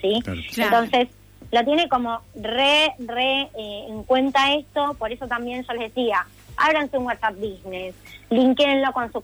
¿sí? 0.01 0.21
Claro. 0.23 0.85
Entonces 0.85 1.09
lo 1.51 1.65
tiene 1.65 1.89
como 1.89 2.21
re, 2.35 2.95
re 2.99 3.43
eh, 3.43 3.87
en 3.89 4.03
cuenta 4.05 4.55
esto, 4.55 4.95
por 4.95 5.13
eso 5.13 5.27
también 5.27 5.65
yo 5.65 5.73
les 5.75 5.95
decía, 5.95 6.27
ábranse 6.57 6.97
un 6.97 7.07
WhatsApp 7.07 7.35
Business, 7.35 7.95
linkenlo 8.31 8.93
con 8.93 9.13
su, 9.13 9.23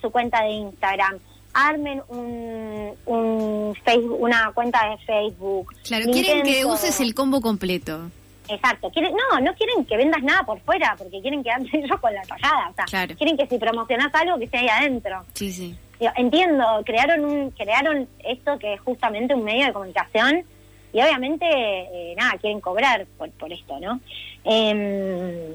su 0.00 0.10
cuenta 0.10 0.42
de 0.42 0.50
Instagram, 0.50 1.18
armen 1.54 2.02
un, 2.08 2.94
un 3.06 3.74
Facebook, 3.84 4.20
una 4.20 4.50
cuenta 4.52 4.90
de 4.90 4.98
Facebook. 4.98 5.74
Claro, 5.84 6.06
quieren 6.12 6.42
que 6.44 6.64
uses 6.64 7.00
el 7.00 7.14
combo 7.14 7.40
completo. 7.40 8.10
Exacto. 8.48 8.90
Quieren, 8.90 9.12
no, 9.14 9.40
no 9.40 9.54
quieren 9.54 9.84
que 9.84 9.96
vendas 9.96 10.22
nada 10.22 10.42
por 10.44 10.58
fuera, 10.60 10.94
porque 10.96 11.20
quieren 11.20 11.42
quedarse 11.42 11.68
ellos 11.72 12.00
con 12.00 12.14
la 12.14 12.22
tallada. 12.22 12.70
O 12.70 12.74
sea, 12.74 12.84
Claro. 12.86 13.14
quieren 13.16 13.36
que 13.36 13.46
si 13.46 13.58
promocionas 13.58 14.14
algo, 14.14 14.38
que 14.38 14.44
esté 14.44 14.58
ahí 14.58 14.68
adentro. 14.68 15.22
Sí, 15.34 15.52
sí. 15.52 15.76
Digo, 16.00 16.12
entiendo, 16.16 16.64
crearon 16.86 17.24
un, 17.24 17.50
crearon 17.50 18.08
esto 18.24 18.58
que 18.58 18.74
es 18.74 18.80
justamente 18.80 19.34
un 19.34 19.44
medio 19.44 19.66
de 19.66 19.72
comunicación 19.72 20.44
y 20.92 21.02
obviamente, 21.02 21.44
eh, 21.50 22.14
nada, 22.16 22.38
quieren 22.38 22.60
cobrar 22.60 23.04
por, 23.18 23.30
por 23.32 23.52
esto, 23.52 23.78
¿no? 23.80 24.00
Em, 24.44 25.52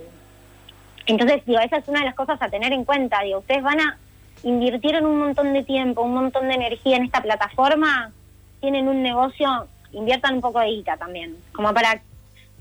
entonces, 1.06 1.44
digo, 1.46 1.60
esa 1.60 1.78
es 1.78 1.88
una 1.88 2.00
de 2.00 2.06
las 2.06 2.16
cosas 2.16 2.42
a 2.42 2.50
tener 2.50 2.72
en 2.74 2.86
cuenta. 2.86 3.22
Digo, 3.22 3.40
ustedes 3.40 3.64
van 3.64 3.80
a 3.80 3.98
invirtieron 4.44 5.06
un 5.06 5.20
montón 5.20 5.54
de 5.54 5.64
tiempo, 5.64 6.02
un 6.02 6.14
montón 6.14 6.48
de 6.48 6.56
energía 6.56 6.98
en 6.98 7.04
esta 7.04 7.22
plataforma, 7.22 8.12
tienen 8.60 8.88
un 8.88 9.02
negocio, 9.02 9.68
inviertan 9.92 10.36
un 10.36 10.42
poco 10.42 10.60
de 10.60 10.68
guita 10.68 10.98
también, 10.98 11.36
como 11.54 11.74
para 11.74 12.02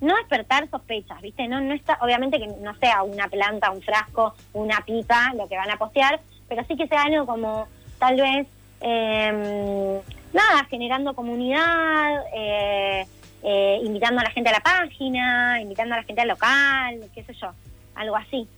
no 0.00 0.16
despertar 0.16 0.68
sospechas, 0.68 1.20
¿viste? 1.22 1.46
No, 1.46 1.60
no 1.60 1.74
está, 1.74 1.98
obviamente 2.00 2.38
que 2.38 2.48
no 2.48 2.74
sea 2.76 3.02
una 3.02 3.28
planta, 3.28 3.70
un 3.70 3.82
frasco, 3.82 4.34
una 4.52 4.80
pipa 4.84 5.32
lo 5.34 5.48
que 5.48 5.56
van 5.56 5.70
a 5.70 5.76
postear, 5.76 6.20
pero 6.48 6.64
sí 6.66 6.76
que 6.76 6.88
sea 6.88 7.02
algo 7.02 7.24
como 7.24 7.68
tal 7.98 8.16
vez, 8.16 8.48
eh, 8.80 10.00
nada, 10.32 10.64
generando 10.68 11.14
comunidad, 11.14 12.24
eh, 12.34 13.06
eh, 13.44 13.80
invitando 13.84 14.20
a 14.20 14.24
la 14.24 14.30
gente 14.30 14.50
a 14.50 14.54
la 14.54 14.60
página, 14.60 15.60
invitando 15.60 15.94
a 15.94 15.98
la 15.98 16.04
gente 16.04 16.22
al 16.22 16.28
local, 16.28 17.10
qué 17.14 17.22
sé 17.22 17.34
yo, 17.34 17.52
algo 17.94 18.16
así. 18.16 18.48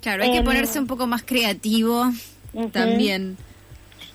Claro, 0.00 0.22
hay 0.22 0.30
que 0.30 0.38
Em, 0.38 0.44
ponerse 0.44 0.78
un 0.78 0.86
poco 0.86 1.06
más 1.06 1.22
creativo 1.22 2.04
También. 2.72 3.36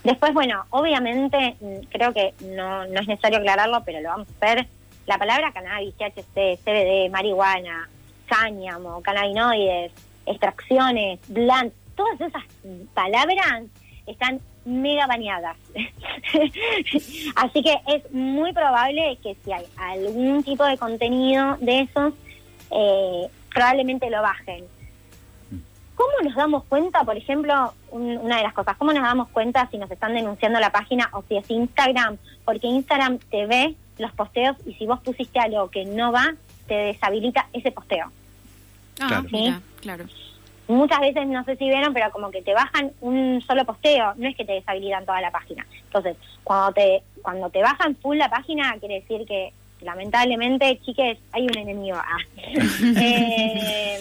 Después, 0.03 0.33
bueno, 0.33 0.65
obviamente, 0.69 1.55
creo 1.89 2.13
que 2.13 2.33
no, 2.41 2.85
no 2.85 2.99
es 2.99 3.07
necesario 3.07 3.39
aclararlo, 3.39 3.83
pero 3.83 4.01
lo 4.01 4.09
vamos 4.09 4.27
a 4.27 4.45
hacer. 4.45 4.67
La 5.07 5.17
palabra 5.17 5.51
cannabis, 5.51 5.95
THC, 5.95 6.59
CBD, 6.63 7.09
marihuana, 7.09 7.89
cáñamo, 8.27 9.01
cannabinoides, 9.01 9.91
extracciones, 10.25 11.19
blend, 11.27 11.71
todas 11.95 12.21
esas 12.21 12.43
palabras 12.93 13.63
están 14.05 14.39
mega 14.65 15.07
bañadas. 15.07 15.57
Así 17.35 17.63
que 17.63 17.77
es 17.87 18.11
muy 18.11 18.53
probable 18.53 19.17
que 19.21 19.35
si 19.43 19.51
hay 19.51 19.65
algún 19.77 20.43
tipo 20.43 20.65
de 20.65 20.77
contenido 20.77 21.57
de 21.61 21.81
esos, 21.81 22.13
eh, 22.71 23.27
probablemente 23.53 24.09
lo 24.09 24.21
bajen. 24.21 24.65
¿Cómo 26.05 26.29
nos 26.29 26.35
damos 26.35 26.63
cuenta, 26.65 27.03
por 27.03 27.17
ejemplo, 27.17 27.73
un- 27.89 28.17
una 28.19 28.37
de 28.37 28.43
las 28.43 28.53
cosas, 28.53 28.77
cómo 28.77 28.93
nos 28.93 29.01
damos 29.03 29.27
cuenta 29.29 29.67
si 29.71 29.77
nos 29.77 29.89
están 29.89 30.13
denunciando 30.13 30.59
la 30.59 30.69
página 30.71 31.09
o 31.13 31.23
si 31.27 31.35
es 31.37 31.49
Instagram? 31.49 32.17
Porque 32.43 32.67
Instagram 32.67 33.17
te 33.31 33.45
ve 33.47 33.73
los 33.97 34.11
posteos 34.11 34.55
y 34.67 34.73
si 34.75 34.85
vos 34.85 34.99
pusiste 35.01 35.39
algo 35.39 35.69
que 35.69 35.83
no 35.85 36.11
va, 36.11 36.35
te 36.67 36.75
deshabilita 36.75 37.47
ese 37.53 37.71
posteo. 37.71 38.11
Ah, 38.99 39.07
Claro. 39.07 39.25
mira, 39.31 39.61
claro. 39.81 40.05
Muchas 40.67 40.99
veces, 40.99 41.27
no 41.27 41.43
sé 41.43 41.55
si 41.57 41.65
vieron, 41.65 41.93
pero 41.93 42.11
como 42.11 42.29
que 42.31 42.41
te 42.41 42.53
bajan 42.53 42.91
un 43.01 43.41
solo 43.45 43.65
posteo, 43.65 44.13
no 44.17 44.27
es 44.27 44.35
que 44.35 44.45
te 44.45 44.53
deshabilitan 44.53 45.05
toda 45.05 45.21
la 45.21 45.31
página. 45.31 45.65
Entonces, 45.85 46.17
cuando 46.43 46.71
te 46.73 47.01
cuando 47.23 47.49
te 47.49 47.61
bajan 47.63 47.95
full 47.95 48.17
la 48.17 48.29
página, 48.29 48.75
quiere 48.79 49.01
decir 49.01 49.25
que 49.27 49.51
lamentablemente, 49.81 50.79
chiques, 50.85 51.17
hay 51.31 51.43
un 51.47 51.57
enemigo. 51.57 51.97
Ah. 51.97 52.17
eh, 53.01 53.99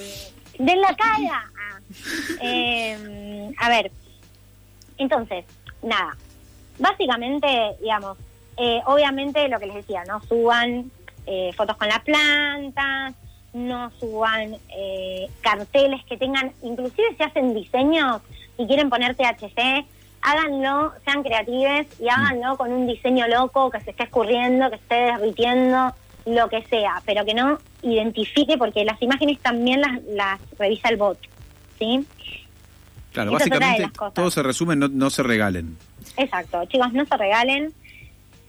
de 0.59 0.77
la 0.77 0.95
cara. 0.95 1.51
Eh, 2.41 3.53
a 3.59 3.69
ver, 3.69 3.91
entonces, 4.99 5.45
nada. 5.83 6.17
Básicamente, 6.79 7.49
digamos, 7.81 8.19
eh, 8.57 8.81
obviamente 8.87 9.49
lo 9.49 9.59
que 9.59 9.67
les 9.67 9.77
decía, 9.77 10.05
no 10.07 10.21
suban 10.23 10.91
eh, 11.27 11.53
fotos 11.57 11.77
con 11.77 11.89
las 11.89 12.01
plantas, 12.01 13.15
no 13.53 13.91
suban 13.99 14.57
eh, 14.77 15.29
carteles 15.41 16.05
que 16.05 16.17
tengan, 16.17 16.53
inclusive 16.63 17.15
si 17.17 17.23
hacen 17.23 17.55
diseños 17.55 18.21
y 18.59 18.67
quieren 18.67 18.91
poner 18.91 19.15
THC, 19.15 19.87
háganlo, 20.23 20.93
sean 21.05 21.23
creativos 21.23 21.87
y 22.01 22.09
háganlo 22.09 22.57
con 22.57 22.73
un 22.73 22.87
diseño 22.87 23.27
loco 23.29 23.71
que 23.71 23.81
se 23.81 23.91
esté 23.91 24.05
escurriendo, 24.05 24.71
que 24.71 24.77
esté 24.77 24.95
derritiendo, 24.95 25.95
lo 26.27 26.49
que 26.49 26.63
sea, 26.63 27.03
pero 27.05 27.25
que 27.25 27.35
no 27.35 27.59
identifique 27.83 28.57
porque 28.57 28.85
las 28.85 29.01
imágenes 29.03 29.39
también 29.41 29.81
las, 29.83 30.03
las 30.05 30.41
revisa 30.59 30.89
el 30.89 30.97
bot, 30.97 31.19
¿sí? 31.79 32.07
Claro, 33.13 33.31
Esa 33.37 33.39
básicamente 33.39 33.91
todo 34.15 34.31
se 34.31 34.43
resume 34.43 34.75
no, 34.77 34.89
no 34.89 35.09
se 35.11 35.23
regalen. 35.23 35.77
Exacto, 36.17 36.65
chicos, 36.67 36.93
no 36.93 37.05
se 37.07 37.17
regalen. 37.17 37.73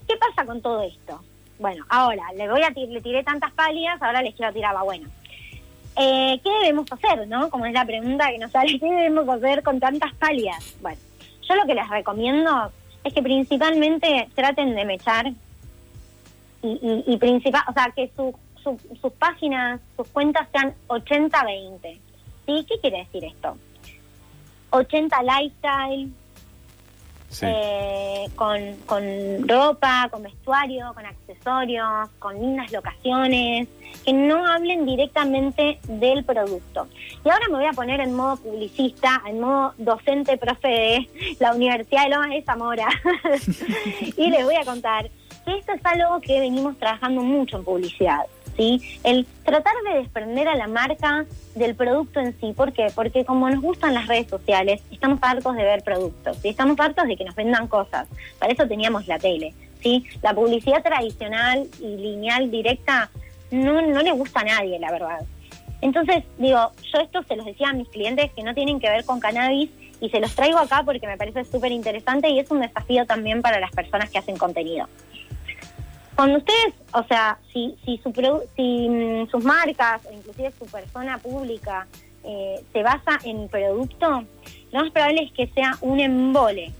¿Qué 0.07 0.15
pasa 0.17 0.45
con 0.45 0.61
todo 0.61 0.81
esto? 0.83 1.21
Bueno, 1.59 1.85
ahora, 1.89 2.23
le 2.35 2.49
voy 2.49 2.61
a 2.63 2.71
ti- 2.71 2.87
le 2.87 3.01
tiré 3.01 3.23
tantas 3.23 3.51
pálidas, 3.53 4.01
ahora 4.01 4.21
les 4.21 4.35
quiero 4.35 4.51
tirar 4.53 4.73
la 4.73 4.83
buena. 4.83 5.07
Eh, 5.97 6.39
¿Qué 6.43 6.49
debemos 6.61 6.91
hacer, 6.91 7.27
no? 7.27 7.49
Como 7.49 7.65
es 7.65 7.73
la 7.73 7.85
pregunta 7.85 8.29
que 8.29 8.37
nos 8.39 8.51
sale, 8.51 8.77
¿qué 8.79 8.85
debemos 8.85 9.27
hacer 9.29 9.63
con 9.63 9.79
tantas 9.79 10.13
pálidas? 10.15 10.75
Bueno, 10.81 10.97
yo 11.47 11.55
lo 11.55 11.65
que 11.65 11.75
les 11.75 11.87
recomiendo 11.89 12.71
es 13.03 13.13
que 13.13 13.21
principalmente 13.23 14.27
traten 14.35 14.75
de 14.75 14.83
mechar 14.83 15.27
y, 16.61 16.67
y, 16.67 17.03
y 17.13 17.17
principal, 17.17 17.63
o 17.69 17.73
sea, 17.73 17.91
que 17.95 18.11
su, 18.15 18.35
su- 18.63 18.79
sus 18.99 19.13
páginas, 19.13 19.79
sus 19.95 20.07
cuentas 20.09 20.47
sean 20.51 20.73
80-20. 20.87 21.99
¿Sí? 22.45 22.65
¿Qué 22.67 22.79
quiere 22.79 22.99
decir 22.99 23.23
esto? 23.25 23.57
80 24.71 25.23
lifestyle, 25.23 26.09
Sí. 27.29 27.45
eh, 27.49 28.29
con, 28.35 28.75
con 28.85 29.03
ropa, 29.47 30.07
con 30.09 30.23
vestuario, 30.23 30.93
con 30.93 31.05
accesorios, 31.05 32.09
con 32.19 32.39
lindas 32.39 32.71
locaciones, 32.71 33.67
que 34.05 34.13
no 34.13 34.45
hablen 34.45 34.85
directamente 34.85 35.79
del 35.87 36.23
producto. 36.23 36.87
Y 37.25 37.29
ahora 37.29 37.45
me 37.49 37.55
voy 37.57 37.65
a 37.65 37.73
poner 37.73 37.99
en 37.99 38.13
modo 38.13 38.37
publicista, 38.37 39.21
en 39.27 39.41
modo 39.41 39.73
docente 39.77 40.37
profe 40.37 40.67
de 40.67 41.09
la 41.39 41.53
Universidad 41.53 42.03
de 42.03 42.09
Lomas 42.09 42.29
de 42.29 42.41
Zamora, 42.43 42.87
y 44.17 44.29
les 44.29 44.45
voy 44.45 44.55
a 44.55 44.63
contar 44.63 45.09
que 45.45 45.57
esto 45.57 45.73
es 45.73 45.85
algo 45.85 46.21
que 46.21 46.39
venimos 46.39 46.77
trabajando 46.77 47.21
mucho 47.21 47.57
en 47.57 47.63
publicidad. 47.65 48.25
¿Sí? 48.57 48.81
El 49.03 49.25
tratar 49.43 49.73
de 49.89 49.99
desprender 49.99 50.47
a 50.47 50.55
la 50.55 50.67
marca 50.67 51.25
del 51.55 51.75
producto 51.75 52.21
en 52.21 52.39
sí. 52.39 52.53
¿Por 52.53 52.71
qué? 52.71 52.87
Porque 52.95 53.25
como 53.25 53.49
nos 53.49 53.61
gustan 53.61 53.93
las 53.93 54.07
redes 54.07 54.27
sociales, 54.27 54.81
estamos 54.91 55.19
hartos 55.21 55.55
de 55.55 55.63
ver 55.63 55.83
productos, 55.83 56.37
y 56.43 56.49
estamos 56.49 56.79
hartos 56.79 57.05
de 57.05 57.17
que 57.17 57.25
nos 57.25 57.35
vendan 57.35 57.67
cosas. 57.67 58.07
Para 58.39 58.53
eso 58.53 58.65
teníamos 58.67 59.07
la 59.07 59.19
tele, 59.19 59.53
¿sí? 59.81 60.05
La 60.21 60.33
publicidad 60.33 60.81
tradicional 60.81 61.67
y 61.81 61.97
lineal 61.97 62.49
directa 62.49 63.09
no, 63.51 63.81
no 63.81 64.01
le 64.01 64.11
gusta 64.11 64.39
a 64.39 64.45
nadie, 64.45 64.79
la 64.79 64.91
verdad. 64.91 65.25
Entonces, 65.81 66.23
digo, 66.37 66.71
yo 66.91 66.99
esto 66.99 67.23
se 67.23 67.35
los 67.35 67.45
decía 67.45 67.69
a 67.69 67.73
mis 67.73 67.87
clientes 67.89 68.31
que 68.31 68.43
no 68.43 68.53
tienen 68.53 68.79
que 68.79 68.89
ver 68.89 69.05
con 69.05 69.19
cannabis 69.19 69.69
y 69.99 70.09
se 70.09 70.19
los 70.19 70.33
traigo 70.35 70.57
acá 70.57 70.83
porque 70.83 71.07
me 71.07 71.17
parece 71.17 71.43
súper 71.43 71.71
interesante 71.71 72.29
y 72.29 72.39
es 72.39 72.49
un 72.51 72.61
desafío 72.61 73.05
también 73.05 73.41
para 73.41 73.59
las 73.59 73.71
personas 73.71 74.09
que 74.09 74.17
hacen 74.17 74.37
contenido. 74.37 74.87
Cuando 76.15 76.37
ustedes, 76.37 76.73
o 76.93 77.03
sea, 77.03 77.37
si, 77.51 77.75
si, 77.83 77.97
su 77.97 78.11
si 78.55 78.89
mm, 78.89 79.29
sus 79.29 79.43
marcas 79.43 80.01
o 80.05 80.13
inclusive 80.13 80.51
su 80.57 80.65
persona 80.65 81.17
pública 81.17 81.87
eh, 82.23 82.63
se 82.71 82.83
basa 82.83 83.19
en 83.25 83.49
producto, 83.49 84.23
lo 84.71 84.79
más 84.81 84.91
probable 84.91 85.23
es 85.23 85.31
que 85.33 85.47
sea 85.47 85.77
un 85.81 85.99
embole, 85.99 86.71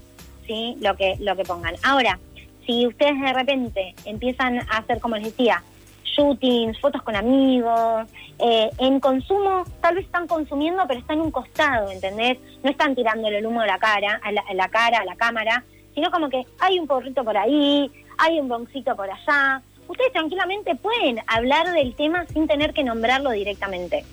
¿sí? 0.48 0.78
Lo 0.80 0.96
que, 0.96 1.16
lo 1.20 1.36
que 1.36 1.44
pongan. 1.44 1.76
Ahora, 1.84 2.18
si 2.66 2.88
ustedes 2.88 3.20
de 3.20 3.34
repente 3.34 3.94
empiezan 4.06 4.60
a 4.60 4.78
hacer, 4.78 5.00
como 5.00 5.16
les 5.16 5.26
decía, 5.26 5.62
shootings, 6.04 6.80
fotos 6.80 7.02
con 7.04 7.16
amigos, 7.16 8.08
eh, 8.40 8.70
en 8.80 9.00
consumo, 9.02 9.66
tal 9.82 9.96
vez 9.96 10.06
están 10.06 10.28
consumiendo, 10.28 10.84
pero 10.88 11.00
están 11.00 11.18
en 11.18 11.24
un 11.24 11.32
costado, 11.32 11.92
¿entendés? 11.92 12.38
No 12.64 12.72
están 12.72 12.96
tirándole 12.96 13.40
el 13.40 13.46
humo 13.46 13.62
a 13.62 13.68
la 13.68 13.80
cara, 13.80 14.20
a 14.24 14.32
la, 14.32 14.44
a 14.50 14.54
la 14.54 14.70
cara, 14.70 15.00
a 15.00 15.06
la 15.06 15.16
cámara, 15.16 15.64
sino 15.94 16.10
como 16.10 16.30
que 16.30 16.46
hay 16.60 16.80
un 16.80 16.88
porrito 16.88 17.24
por 17.24 17.38
ahí, 17.38 17.92
hay 18.18 18.40
un 18.40 18.48
boncito 18.48 18.96
por 18.96 19.10
allá. 19.10 19.62
Ustedes 19.88 20.12
tranquilamente 20.14 20.76
pueden 20.76 21.20
hablar 21.28 21.72
del 21.74 21.94
tema 21.96 22.26
sin 22.28 22.48
tener 22.48 22.74
que 22.74 22.84
nombrarlo 22.84 23.32
directamente. 23.32 24.04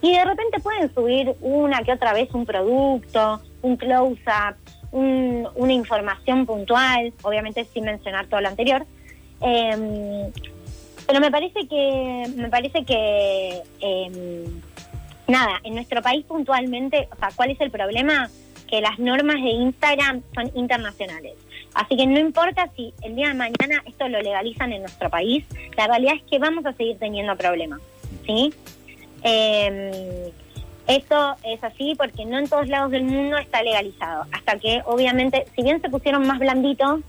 Y 0.00 0.12
de 0.14 0.24
repente 0.24 0.60
pueden 0.60 0.92
subir 0.94 1.34
una 1.40 1.82
que 1.82 1.92
otra 1.92 2.12
vez 2.12 2.32
un 2.32 2.46
producto, 2.46 3.40
un 3.62 3.76
close-up, 3.76 4.56
un- 4.92 5.46
una 5.56 5.72
información 5.72 6.46
puntual, 6.46 7.12
obviamente 7.22 7.64
sin 7.64 7.84
mencionar 7.84 8.26
todo 8.26 8.40
lo 8.40 8.48
anterior. 8.48 8.86
Em, 9.40 10.30
pero 11.06 11.20
me 11.20 11.30
parece 11.30 11.66
que, 11.68 12.24
me 12.36 12.48
parece 12.48 12.84
que, 12.84 13.62
em, 13.80 14.60
nada, 15.26 15.60
en 15.64 15.74
nuestro 15.74 16.00
país 16.00 16.24
puntualmente, 16.26 17.08
o 17.12 17.16
sea, 17.16 17.30
¿cuál 17.34 17.50
es 17.50 17.60
el 17.60 17.70
problema? 17.70 18.30
Que 18.68 18.80
las 18.80 18.98
normas 18.98 19.36
de 19.36 19.50
Instagram 19.50 20.22
son 20.34 20.50
internacionales. 20.54 21.34
Así 21.74 21.96
que 21.96 22.06
no 22.06 22.18
importa 22.18 22.68
si 22.76 22.92
el 23.02 23.14
día 23.14 23.28
de 23.28 23.34
mañana 23.34 23.82
esto 23.86 24.08
lo 24.08 24.20
legalizan 24.20 24.72
en 24.72 24.82
nuestro 24.82 25.10
país, 25.10 25.44
la 25.76 25.86
realidad 25.86 26.14
es 26.16 26.22
que 26.22 26.38
vamos 26.38 26.66
a 26.66 26.72
seguir 26.72 26.98
teniendo 26.98 27.36
problemas, 27.36 27.80
¿sí? 28.26 28.52
Eh, 29.22 30.32
esto 30.88 31.36
es 31.44 31.62
así 31.62 31.94
porque 31.96 32.24
no 32.24 32.38
en 32.38 32.48
todos 32.48 32.66
lados 32.68 32.90
del 32.90 33.04
mundo 33.04 33.36
está 33.36 33.62
legalizado. 33.62 34.24
Hasta 34.32 34.58
que, 34.58 34.80
obviamente, 34.86 35.44
si 35.54 35.62
bien 35.62 35.82
se 35.82 35.90
pusieron 35.90 36.26
más 36.26 36.38
blanditos 36.38 37.00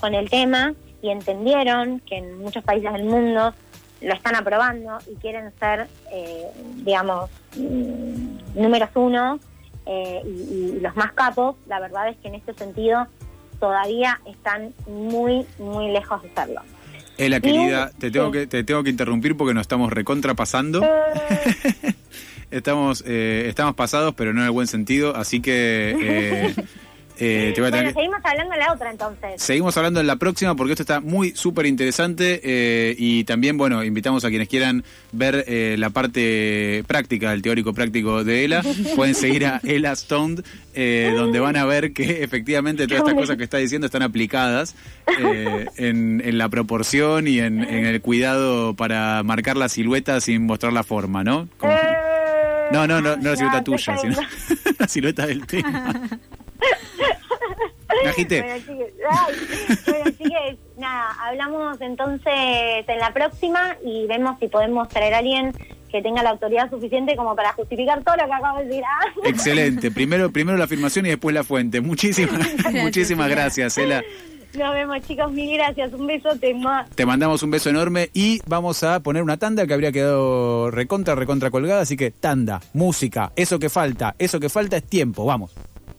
con 0.00 0.14
el 0.14 0.28
tema 0.28 0.74
y 1.00 1.08
entendieron 1.08 2.00
que 2.00 2.18
en 2.18 2.38
muchos 2.38 2.62
países 2.62 2.92
del 2.92 3.04
mundo 3.04 3.54
lo 4.02 4.12
están 4.12 4.34
aprobando 4.34 4.98
y 5.10 5.14
quieren 5.16 5.50
ser, 5.58 5.88
eh, 6.12 6.46
digamos, 6.84 7.30
mm, 7.56 8.60
números 8.60 8.90
uno 8.94 9.38
eh, 9.86 10.20
y, 10.24 10.76
y 10.76 10.80
los 10.80 10.94
más 10.94 11.12
capos, 11.12 11.56
la 11.66 11.80
verdad 11.80 12.08
es 12.08 12.16
que 12.18 12.28
en 12.28 12.34
este 12.34 12.52
sentido 12.52 13.06
todavía 13.62 14.20
están 14.26 14.74
muy, 14.88 15.46
muy 15.60 15.92
lejos 15.92 16.20
de 16.20 16.30
serlo. 16.34 16.62
Ela, 17.16 17.38
querida, 17.38 17.92
te 17.96 18.10
tengo, 18.10 18.26
Sí. 18.26 18.32
que, 18.32 18.46
te 18.48 18.64
tengo 18.64 18.82
que 18.82 18.90
interrumpir 18.90 19.36
porque 19.36 19.54
nos 19.54 19.60
estamos 19.62 19.92
recontrapasando. 19.92 20.82
Estamos, 22.50 23.02
eh, 23.06 23.46
estamos 23.48 23.74
pasados, 23.74 24.12
pero 24.14 24.34
no 24.34 24.40
en 24.40 24.46
el 24.46 24.50
buen 24.52 24.66
sentido, 24.66 25.16
así 25.16 25.40
que 25.40 25.96
eh, 25.98 26.54
eh, 27.18 27.52
te 27.54 27.60
voy 27.60 27.68
a 27.68 27.70
tener 27.70 27.92
Bueno, 27.94 28.00
seguimos 28.00 28.24
hablando 28.24 28.52
de 28.52 28.58
la 28.58 28.72
otra 28.72 28.90
entonces. 28.90 29.42
Seguimos 29.42 29.76
hablando 29.76 30.00
en 30.00 30.06
la 30.06 30.16
próxima 30.16 30.54
porque 30.54 30.72
esto 30.72 30.82
está 30.82 31.00
muy 31.00 31.32
súper 31.36 31.66
interesante 31.66 32.40
eh, 32.42 32.94
y 32.98 33.24
también, 33.24 33.56
bueno, 33.58 33.84
invitamos 33.84 34.24
a 34.24 34.28
quienes 34.30 34.48
quieran 34.48 34.84
ver 35.12 35.44
eh, 35.46 35.76
la 35.78 35.90
parte 35.90 36.84
práctica, 36.86 37.32
el 37.32 37.42
teórico 37.42 37.72
práctico 37.74 38.24
de 38.24 38.44
Ela, 38.44 38.62
pueden 38.96 39.14
seguir 39.14 39.46
a 39.46 39.60
Ela 39.64 39.92
Stone, 39.92 40.42
eh, 40.74 41.12
donde 41.14 41.38
van 41.40 41.56
a 41.56 41.64
ver 41.64 41.92
que 41.92 42.22
efectivamente 42.24 42.86
todas 42.86 43.02
estas 43.02 43.14
cosas 43.14 43.36
que 43.36 43.44
está 43.44 43.58
diciendo 43.58 43.86
están 43.86 44.02
aplicadas 44.02 44.74
en, 45.76 46.22
en 46.24 46.38
la 46.38 46.48
proporción 46.48 47.26
y 47.28 47.38
en, 47.40 47.62
en 47.62 47.86
el 47.86 48.00
cuidado 48.00 48.74
para 48.74 49.22
marcar 49.22 49.56
la 49.56 49.68
silueta 49.68 50.20
sin 50.20 50.46
mostrar 50.46 50.72
la 50.72 50.82
forma, 50.82 51.22
¿no? 51.24 51.48
Como- 51.58 51.72
no, 52.72 52.86
no, 52.86 53.02
no, 53.02 53.16
no 53.16 53.30
la 53.30 53.36
silueta 53.36 53.62
tuya, 53.62 53.98
sino 53.98 54.16
la 54.78 54.88
silueta 54.88 55.26
del 55.26 55.46
tema. 55.46 56.00
Bueno, 57.92 58.14
chiques, 58.16 58.42
ay, 58.42 58.64
bueno, 59.86 60.10
chiques, 60.16 60.56
nada, 60.78 61.14
hablamos 61.20 61.78
entonces 61.82 62.32
en 62.88 62.98
la 62.98 63.12
próxima 63.12 63.76
y 63.84 64.06
vemos 64.06 64.38
si 64.40 64.48
podemos 64.48 64.88
traer 64.88 65.12
a 65.12 65.18
alguien 65.18 65.52
que 65.90 66.02
tenga 66.02 66.22
la 66.22 66.30
autoridad 66.30 66.70
suficiente 66.70 67.14
como 67.16 67.36
para 67.36 67.52
justificar 67.52 68.02
todo 68.02 68.16
lo 68.16 68.24
que 68.24 68.32
acabo 68.32 68.58
de 68.58 68.64
decir. 68.64 68.82
Ah. 68.84 69.12
Excelente. 69.24 69.90
Primero, 69.90 70.32
primero 70.32 70.56
la 70.56 70.64
afirmación 70.64 71.06
y 71.06 71.10
después 71.10 71.34
la 71.34 71.44
fuente. 71.44 71.80
Muchísimas, 71.80 72.48
muchísimas 72.72 73.28
gracias, 73.28 73.76
Ela. 73.76 74.02
Nos 74.54 74.74
vemos, 74.74 75.00
chicos. 75.06 75.30
Mil 75.32 75.54
gracias. 75.54 75.92
Un 75.92 76.06
besote 76.06 76.54
más. 76.54 76.88
Te 76.90 77.06
mandamos 77.06 77.42
un 77.42 77.50
beso 77.50 77.70
enorme 77.70 78.10
y 78.12 78.40
vamos 78.46 78.82
a 78.82 79.00
poner 79.00 79.22
una 79.22 79.36
tanda 79.36 79.66
que 79.66 79.74
habría 79.74 79.92
quedado 79.92 80.70
recontra, 80.70 81.14
recontra 81.14 81.50
colgada. 81.50 81.82
Así 81.82 81.96
que 81.96 82.10
tanda, 82.10 82.60
música, 82.72 83.32
eso 83.36 83.58
que 83.58 83.68
falta, 83.68 84.14
eso 84.18 84.40
que 84.40 84.48
falta 84.48 84.78
es 84.78 84.84
tiempo. 84.84 85.24
Vamos. 85.24 85.52